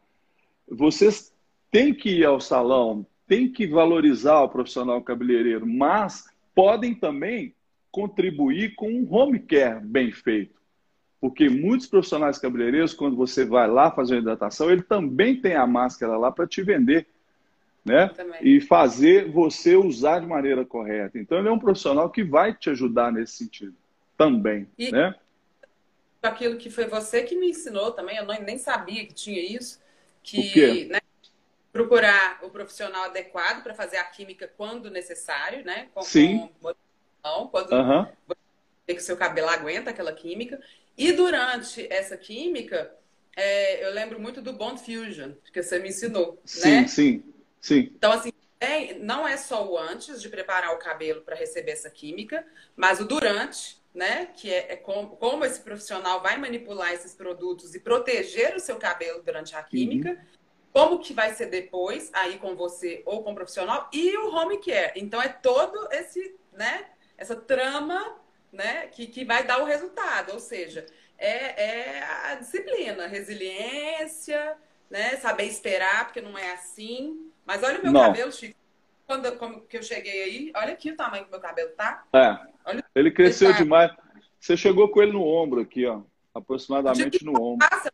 [0.68, 1.32] Vocês
[1.70, 7.54] têm que ir ao salão, têm que valorizar o profissional cabeleireiro, mas podem também
[7.94, 10.60] contribuir com um home care bem feito.
[11.22, 15.68] Porque muitos profissionais cabeleireiros, quando você vai lá fazer uma hidratação, ele também tem a
[15.68, 17.08] máscara lá para te vender.
[17.86, 18.10] Né?
[18.42, 21.20] E fazer você usar de maneira correta.
[21.20, 23.76] Então, ele é um profissional que vai te ajudar nesse sentido
[24.18, 24.68] também.
[24.78, 25.14] E né?
[26.22, 29.82] aquilo que foi você que me ensinou também, eu nem sabia que tinha isso,
[30.24, 31.00] que né,
[31.72, 35.90] procurar o profissional adequado para fazer a química quando necessário, né?
[35.94, 36.50] Com, Sim.
[36.62, 36.74] Com
[37.52, 38.06] quando uhum.
[38.86, 40.62] que seu cabelo aguenta aquela química.
[40.98, 42.94] E durante essa química,
[43.36, 46.40] é, eu lembro muito do Bond Fusion, que você me ensinou.
[46.46, 46.88] Sim, né?
[46.88, 47.24] sim,
[47.60, 47.92] sim.
[47.96, 51.90] Então, assim, é, não é só o antes de preparar o cabelo para receber essa
[51.90, 52.46] química,
[52.76, 54.28] mas o durante, né?
[54.28, 58.78] Que é, é como, como, esse profissional vai manipular esses produtos e proteger o seu
[58.78, 60.12] cabelo durante a química.
[60.12, 60.44] Uhum.
[60.72, 64.60] Como que vai ser depois, aí com você ou com o profissional, e o home
[64.60, 64.94] care.
[64.96, 66.86] Então, é todo esse, né?
[67.18, 68.18] Essa trama
[68.52, 70.34] né, que, que vai dar o resultado.
[70.34, 70.86] Ou seja,
[71.18, 74.56] é, é a disciplina, resiliência,
[74.90, 77.32] né, saber esperar, porque não é assim.
[77.46, 78.02] Mas olha o meu não.
[78.02, 78.56] cabelo, Chico.
[79.06, 82.06] Quando como que eu cheguei aí, olha aqui o tamanho que meu cabelo tá.
[82.14, 82.40] É.
[82.66, 83.58] Olha ele cresceu tá.
[83.58, 83.92] demais.
[84.40, 86.02] Você chegou com ele no ombro aqui, ó.
[86.34, 87.68] Aproximadamente no ombro.
[87.68, 87.92] Passa.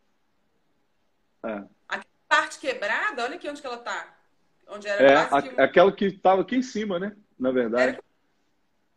[1.46, 1.64] É.
[1.88, 4.16] A parte quebrada, olha aqui onde que ela tá.
[4.68, 5.62] Onde era é, a, que...
[5.62, 7.16] aquela que estava aqui em cima, né?
[7.40, 7.84] Na verdade.
[7.84, 8.04] Era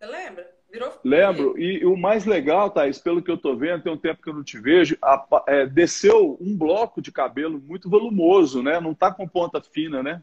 [0.03, 0.53] você lembra?
[0.69, 1.01] Virou...
[1.05, 1.59] Lembro.
[1.59, 4.35] E, o mais legal, Thaís, pelo que eu tô vendo, tem um tempo que eu
[4.35, 8.81] não te vejo, a, é, desceu um bloco de cabelo muito volumoso, né?
[8.81, 10.21] Não tá com ponta fina, né?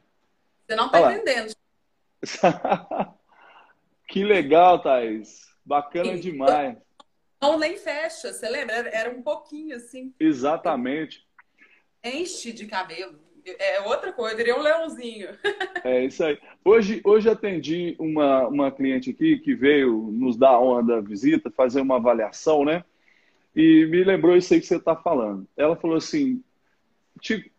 [0.68, 1.56] Você não tá entendendo.
[4.06, 5.48] que legal, Thaís.
[5.64, 6.78] Bacana e, demais.
[7.42, 8.76] Não nem fecha, você lembra?
[8.76, 10.14] Era um pouquinho assim.
[10.20, 11.26] Exatamente.
[12.04, 13.18] Enche de cabelo
[13.58, 15.30] é outra coisa, diria um leãozinho.
[15.84, 16.38] É isso aí.
[16.64, 21.50] Hoje, hoje atendi uma, uma cliente aqui que veio nos dar a honra da visita,
[21.50, 22.84] fazer uma avaliação, né?
[23.56, 25.48] E me lembrou isso aí que você está falando.
[25.56, 26.44] Ela falou assim: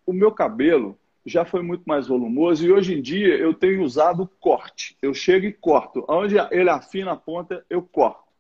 [0.06, 4.30] o meu cabelo já foi muito mais volumoso e hoje em dia eu tenho usado
[4.40, 4.96] corte.
[5.02, 6.04] Eu chego e corto.
[6.08, 8.30] Onde ele afina a ponta, eu corto.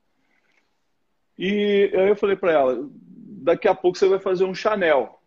[1.38, 5.19] E aí eu falei para ela, daqui a pouco você vai fazer um Chanel.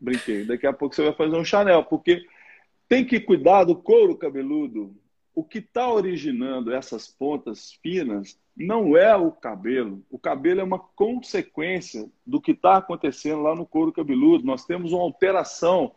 [0.00, 2.24] Brinquei, daqui a pouco você vai fazer um Chanel, porque
[2.88, 4.94] tem que cuidar do couro cabeludo.
[5.34, 10.02] O que está originando essas pontas finas não é o cabelo.
[10.10, 14.44] O cabelo é uma consequência do que está acontecendo lá no couro cabeludo.
[14.44, 15.92] Nós temos uma alteração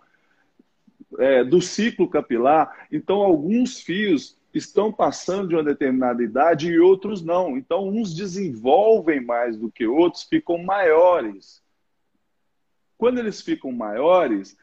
[1.17, 2.87] é, do ciclo capilar.
[2.91, 7.57] Então, alguns fios estão passando de uma determinada idade e outros não.
[7.57, 11.63] Então, uns desenvolvem mais do que outros, ficam maiores.
[13.01, 14.55] Quando eles ficam maiores,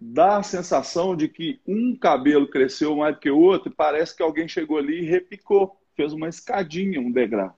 [0.00, 4.16] dá a sensação de que um cabelo cresceu mais do que o outro e parece
[4.16, 7.54] que alguém chegou ali e repicou, fez uma escadinha, um degrau.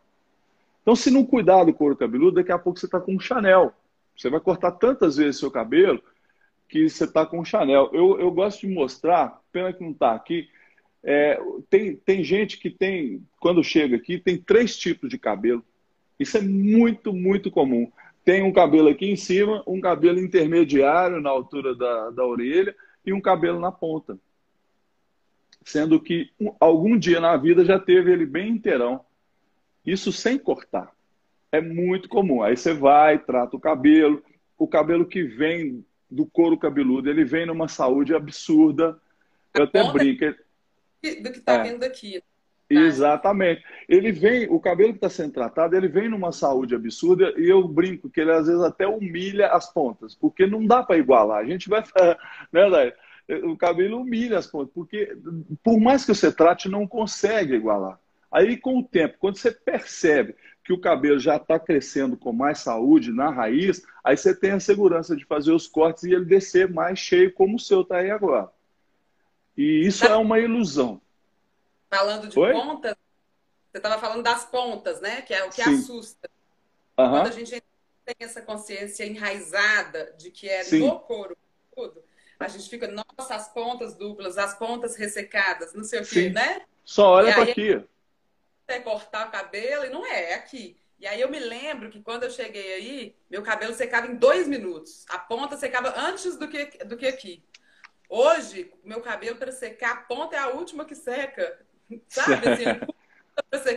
[0.82, 3.72] Então, se não cuidar do couro cabeludo, daqui a pouco você está com um Chanel.
[4.16, 6.02] Você vai cortar tantas vezes seu cabelo
[6.68, 7.90] que você está com um Chanel.
[7.92, 10.48] Eu, eu gosto de mostrar, pena que não está aqui,
[11.04, 15.64] é, tem, tem gente que tem, quando chega aqui, tem três tipos de cabelo.
[16.18, 17.88] Isso é muito, muito comum
[18.24, 23.12] tem um cabelo aqui em cima, um cabelo intermediário na altura da, da orelha e
[23.12, 24.18] um cabelo na ponta.
[25.62, 29.04] Sendo que um, algum dia na vida já teve ele bem inteirão.
[29.84, 30.90] Isso sem cortar.
[31.52, 32.42] É muito comum.
[32.42, 34.22] Aí você vai, trata o cabelo.
[34.58, 38.98] O cabelo que vem do couro cabeludo, ele vem numa saúde absurda.
[39.52, 40.24] Eu até brinco.
[40.26, 41.62] Do que está é.
[41.64, 42.22] vindo aqui.
[42.76, 43.62] Exatamente.
[43.88, 47.66] Ele vem, o cabelo que está sendo tratado, ele vem numa saúde absurda e eu
[47.66, 51.38] brinco que ele às vezes até humilha as pontas, porque não dá para igualar.
[51.38, 51.82] A gente vai,
[52.52, 52.92] né, Daí?
[53.44, 55.16] O cabelo humilha as pontas, porque
[55.62, 57.98] por mais que você trate, não consegue igualar.
[58.30, 62.58] Aí, com o tempo, quando você percebe que o cabelo já está crescendo com mais
[62.58, 66.68] saúde na raiz, aí você tem a segurança de fazer os cortes e ele descer
[66.68, 68.50] mais cheio, como o seu está aí agora.
[69.56, 71.00] E isso é uma ilusão.
[71.94, 72.52] Falando de Oi?
[72.52, 72.96] pontas,
[73.70, 75.22] você estava falando das pontas, né?
[75.22, 75.74] Que é o que Sim.
[75.74, 76.28] assusta.
[76.98, 77.10] Uhum.
[77.10, 77.62] Quando a gente
[78.04, 80.80] tem essa consciência enraizada de que é Sim.
[80.80, 81.36] no couro
[81.74, 82.02] tudo,
[82.38, 86.62] a gente fica, nossa, as pontas duplas, as pontas ressecadas, não sei o quê, né?
[86.84, 87.82] Só olha para aqui.
[88.66, 90.76] É cortar o cabelo e não é, é aqui.
[90.98, 94.48] E aí eu me lembro que quando eu cheguei aí, meu cabelo secava em dois
[94.48, 95.04] minutos.
[95.08, 97.44] A ponta secava antes do que, do que aqui.
[98.08, 101.63] Hoje, meu cabelo para secar, a ponta é a última que seca.
[102.08, 102.48] Sabe?
[102.48, 102.64] Assim,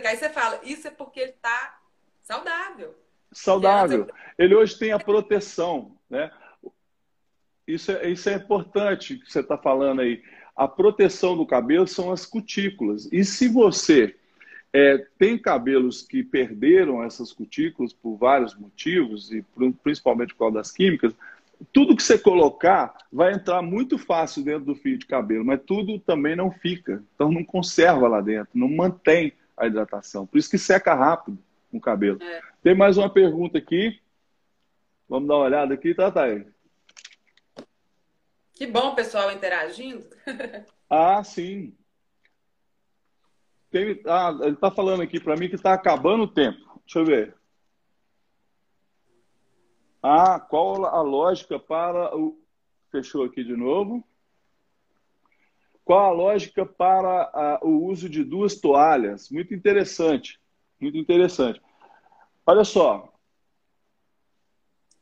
[0.06, 1.80] Aí você fala, isso é porque ele está
[2.22, 2.94] saudável.
[3.32, 4.08] Saudável.
[4.38, 6.30] Ele hoje tem a proteção, né?
[7.66, 10.22] Isso é, isso é importante que você está falando aí.
[10.56, 13.08] A proteção do cabelo são as cutículas.
[13.12, 14.16] E se você
[14.72, 19.44] é, tem cabelos que perderam essas cutículas por vários motivos, e
[19.82, 21.14] principalmente por causa das químicas,
[21.72, 25.98] tudo que você colocar vai entrar muito fácil dentro do fio de cabelo, mas tudo
[25.98, 27.02] também não fica.
[27.14, 30.26] Então não conserva lá dentro, não mantém a hidratação.
[30.26, 31.38] Por isso que seca rápido
[31.72, 32.22] o cabelo.
[32.22, 32.40] É.
[32.62, 34.00] Tem mais uma pergunta aqui.
[35.08, 36.46] Vamos dar uma olhada aqui, tá, Thay?
[38.52, 40.04] Que bom, pessoal, interagindo.
[40.90, 41.74] ah, sim.
[43.70, 46.80] Tem, ah, ele está falando aqui para mim que está acabando o tempo.
[46.84, 47.37] Deixa eu ver.
[50.02, 52.38] Ah, qual a lógica para o.
[52.90, 54.02] Fechou aqui de novo.
[55.84, 59.30] Qual a lógica para a, o uso de duas toalhas?
[59.30, 60.40] Muito interessante.
[60.80, 61.60] Muito interessante.
[62.46, 63.12] Olha só.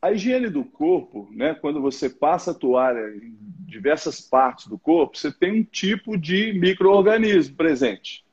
[0.01, 3.35] A higiene do corpo, né, quando você passa a toalha em
[3.65, 8.23] diversas partes do corpo, você tem um tipo de microorganismo presente.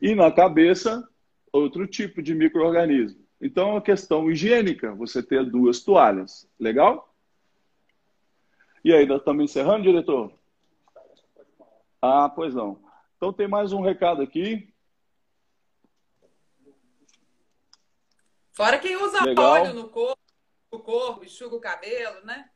[0.00, 1.06] E na cabeça,
[1.52, 3.27] outro tipo de microorganismo.
[3.40, 6.48] Então, é uma questão higiênica você ter duas toalhas.
[6.58, 7.14] Legal?
[8.84, 10.32] E aí, estamos encerrando, diretor?
[12.02, 12.82] Ah, pois não.
[13.16, 14.72] Então, tem mais um recado aqui.
[18.52, 19.52] Fora quem usa Legal.
[19.52, 20.20] óleo no corpo,
[20.72, 22.50] no corpo, enxuga o cabelo, né?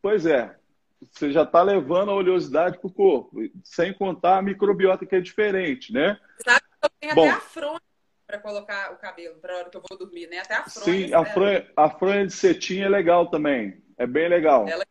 [0.00, 0.58] Pois é.
[1.00, 5.20] Você já está levando a oleosidade para o corpo, sem contar a microbiota que é
[5.20, 6.18] diferente, né?
[6.42, 7.87] Sabe que eu tenho Bom, até a fronha
[8.28, 10.40] para colocar o cabelo para a hora que eu vou dormir, né?
[10.40, 10.84] Até a fronha.
[10.84, 13.82] Sim, a fronha, a fronha de cetim é legal também.
[13.96, 14.68] É bem legal.
[14.68, 14.84] Ela...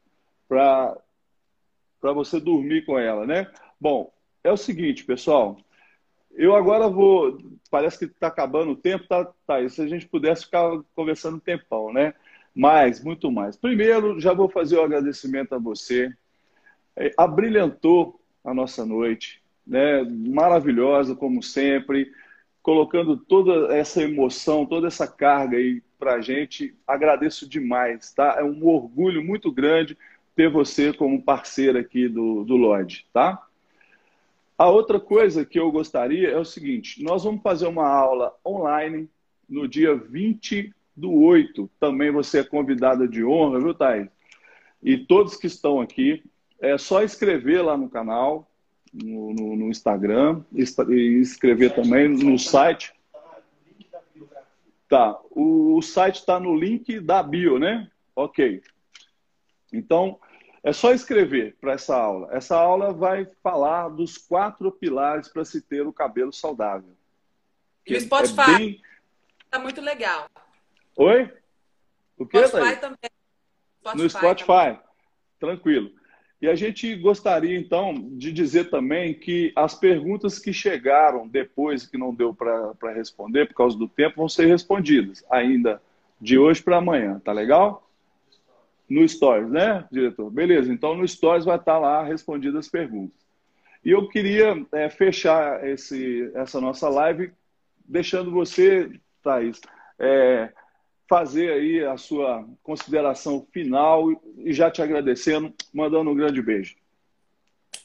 [0.50, 3.48] Para você dormir com ela, né?
[3.80, 4.12] Bom,
[4.44, 5.56] é o seguinte, pessoal.
[6.32, 7.38] Eu agora vou.
[7.70, 9.70] Parece que está acabando o tempo, tá, tá?
[9.70, 12.16] Se a gente pudesse ficar conversando um tempão, né?
[12.56, 13.56] Mais, muito mais.
[13.56, 16.12] Primeiro, já vou fazer o um agradecimento a você.
[16.96, 20.02] É, abrilhantou a nossa noite, né?
[20.04, 22.12] Maravilhosa, como sempre
[22.68, 26.76] colocando toda essa emoção, toda essa carga aí para a gente.
[26.86, 28.36] Agradeço demais, tá?
[28.38, 29.97] É um orgulho muito grande
[30.36, 33.41] ter você como parceira aqui do, do Lodge, tá?
[34.57, 39.09] A outra coisa que eu gostaria é o seguinte: nós vamos fazer uma aula online
[39.47, 41.70] no dia 20 do 8.
[41.80, 44.09] Também você é convidada de honra, viu, Thaís?
[44.84, 46.22] E todos que estão aqui,
[46.59, 48.51] é só escrever lá no canal,
[49.04, 50.62] no, no, no Instagram, e
[51.22, 52.93] escrever também no site.
[54.89, 57.91] Tá, o, o site está no link da bio, né?
[58.16, 58.64] Ok.
[59.72, 60.20] Então,
[60.64, 62.30] é só escrever para essa aula.
[62.32, 66.95] Essa aula vai falar dos quatro pilares para se ter o cabelo saudável.
[67.86, 68.82] E o Spotify é bem...
[69.50, 70.30] tá muito legal.
[70.95, 71.32] Oi?
[72.18, 73.12] O que, Spotify também.
[73.80, 74.48] Spotify no Spotify.
[74.48, 74.80] Também.
[75.39, 75.91] Tranquilo.
[76.40, 81.98] E a gente gostaria, então, de dizer também que as perguntas que chegaram depois que
[81.98, 85.82] não deu para responder por causa do tempo vão ser respondidas ainda
[86.22, 87.90] de hoje para amanhã, tá legal?
[88.88, 90.30] No Stories, né, diretor?
[90.30, 93.18] Beleza, então no Stories vai estar lá respondidas as perguntas.
[93.84, 97.32] E eu queria é, fechar esse, essa nossa live
[97.84, 98.92] deixando você,
[99.24, 99.60] Thaís,
[99.98, 100.52] é,
[101.08, 106.76] fazer aí a sua consideração final e já te agradecendo, mandando um grande beijo.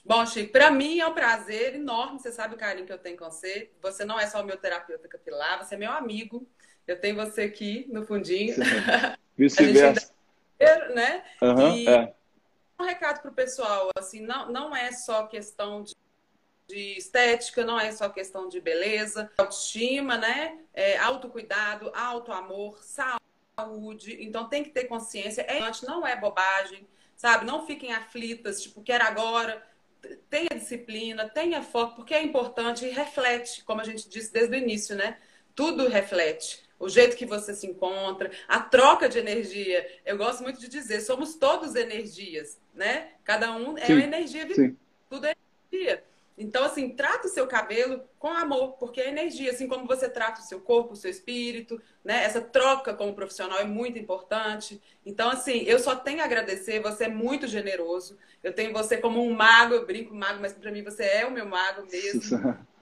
[0.04, 2.18] Bom, Chico, para mim é um prazer enorme.
[2.18, 3.70] Você sabe o carinho que eu tenho com você.
[3.80, 6.46] Você não é só o meu terapeuta capilar, você é meu amigo.
[6.86, 8.56] Eu tenho você aqui no fundinho.
[9.38, 10.12] Vice-versa.
[10.94, 11.24] né?
[11.40, 12.12] Uhum, e é.
[12.78, 15.94] um recado para o pessoal, assim, não, não é só questão de
[16.68, 20.58] de estética, não é só questão de beleza, autoestima, né?
[20.72, 24.18] É, autocuidado, autoamor, saúde.
[24.20, 25.42] Então tem que ter consciência.
[25.42, 26.86] É não é bobagem,
[27.16, 27.44] sabe?
[27.44, 29.62] Não fiquem aflitas, tipo, quero agora.
[30.28, 34.58] Tenha disciplina, tenha foco, porque é importante e reflete, como a gente disse desde o
[34.58, 35.18] início, né?
[35.54, 36.62] Tudo reflete.
[36.78, 39.86] O jeito que você se encontra, a troca de energia.
[40.04, 43.12] Eu gosto muito de dizer, somos todos energias, né?
[43.22, 44.76] Cada um é sim, uma energia, sim.
[45.08, 45.36] tudo é
[45.70, 46.02] energia.
[46.36, 50.40] Então, assim, trata o seu cabelo com amor, porque é energia, assim como você trata
[50.40, 52.24] o seu corpo, o seu espírito, né?
[52.24, 54.80] Essa troca com o profissional é muito importante.
[55.04, 58.18] Então, assim, eu só tenho a agradecer, você é muito generoso.
[58.42, 61.30] Eu tenho você como um mago, eu brinco mago, mas para mim você é o
[61.30, 62.38] meu mago mesmo.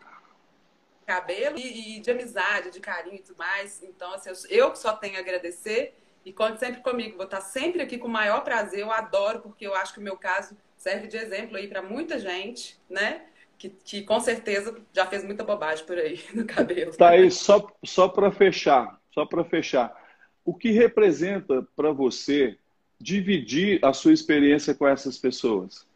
[1.10, 3.82] cabelo e, e, de amizade, de carinho e tudo mais.
[3.82, 7.16] Então, assim, eu só tenho a agradecer e conte sempre comigo.
[7.16, 8.80] Vou estar sempre aqui com o maior prazer.
[8.80, 12.18] Eu adoro, porque eu acho que o meu caso serve de exemplo aí para muita
[12.18, 13.26] gente, né?
[13.60, 16.96] Que, que com certeza já fez muita bobagem por aí no cabelo.
[16.96, 19.94] Tá aí, só, só para fechar, só para fechar.
[20.42, 22.56] O que representa para você
[22.98, 25.86] dividir a sua experiência com essas pessoas?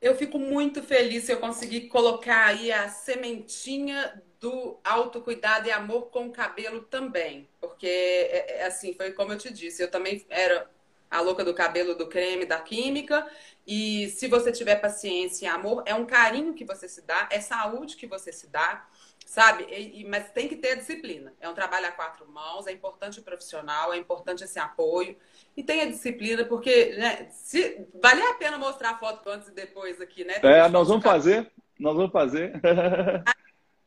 [0.00, 6.10] Eu fico muito feliz se eu conseguir colocar aí a sementinha do autocuidado e amor
[6.10, 7.48] com o cabelo também.
[7.60, 10.70] Porque, é, é, assim, foi como eu te disse, eu também era
[11.10, 13.26] a louca do cabelo, do creme, da química.
[13.66, 17.40] E se você tiver paciência e amor, é um carinho que você se dá, é
[17.40, 18.86] saúde que você se dá,
[19.24, 19.64] sabe?
[19.64, 21.34] E, mas tem que ter disciplina.
[21.40, 25.16] É um trabalho a quatro mãos, é importante o profissional, é importante esse apoio.
[25.56, 30.00] E tenha disciplina, porque né, se, vale a pena mostrar a foto antes e depois
[30.00, 30.34] aqui, né?
[30.42, 32.52] é, nós vamos fazer, nós vamos fazer.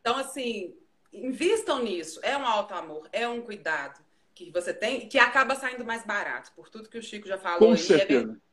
[0.01, 0.75] então, assim,
[1.13, 2.19] invistam nisso.
[2.21, 3.97] É um alto amor, é um cuidado
[4.36, 7.59] que você tem, que acaba saindo mais barato, por tudo que o Chico já falou.
[7.59, 8.34] Com aí, é certeza.
[8.34, 8.48] É,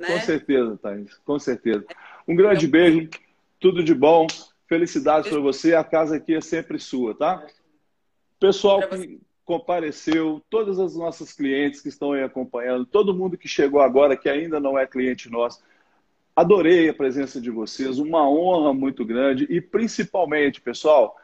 [0.00, 0.06] né?
[0.06, 1.84] Com certeza, Thaís, com certeza.
[2.26, 3.08] Um grande beijo,
[3.60, 4.26] tudo de bom,
[4.68, 7.46] felicidades para você, a casa aqui é sempre sua, tá?
[8.38, 13.80] Pessoal que compareceu, todas as nossas clientes que estão aí acompanhando, todo mundo que chegou
[13.80, 15.62] agora, que ainda não é cliente nosso,
[16.34, 21.16] adorei a presença de vocês, uma honra muito grande e principalmente, pessoal,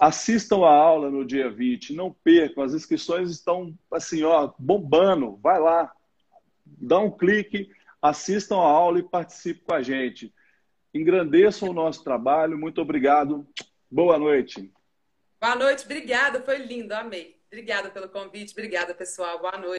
[0.00, 5.38] Assistam a aula no dia 20, não percam, as inscrições estão assim, ó, bombando.
[5.42, 5.92] Vai lá,
[6.64, 7.70] dá um clique,
[8.02, 10.34] assistam a aula e participem com a gente.
[10.92, 12.58] Engrandeçam o nosso trabalho.
[12.58, 13.46] Muito obrigado.
[13.90, 14.72] Boa noite.
[15.40, 17.40] Boa noite, obrigada, foi lindo, amei.
[17.46, 19.38] Obrigada pelo convite, obrigada, pessoal.
[19.40, 19.68] Boa noite.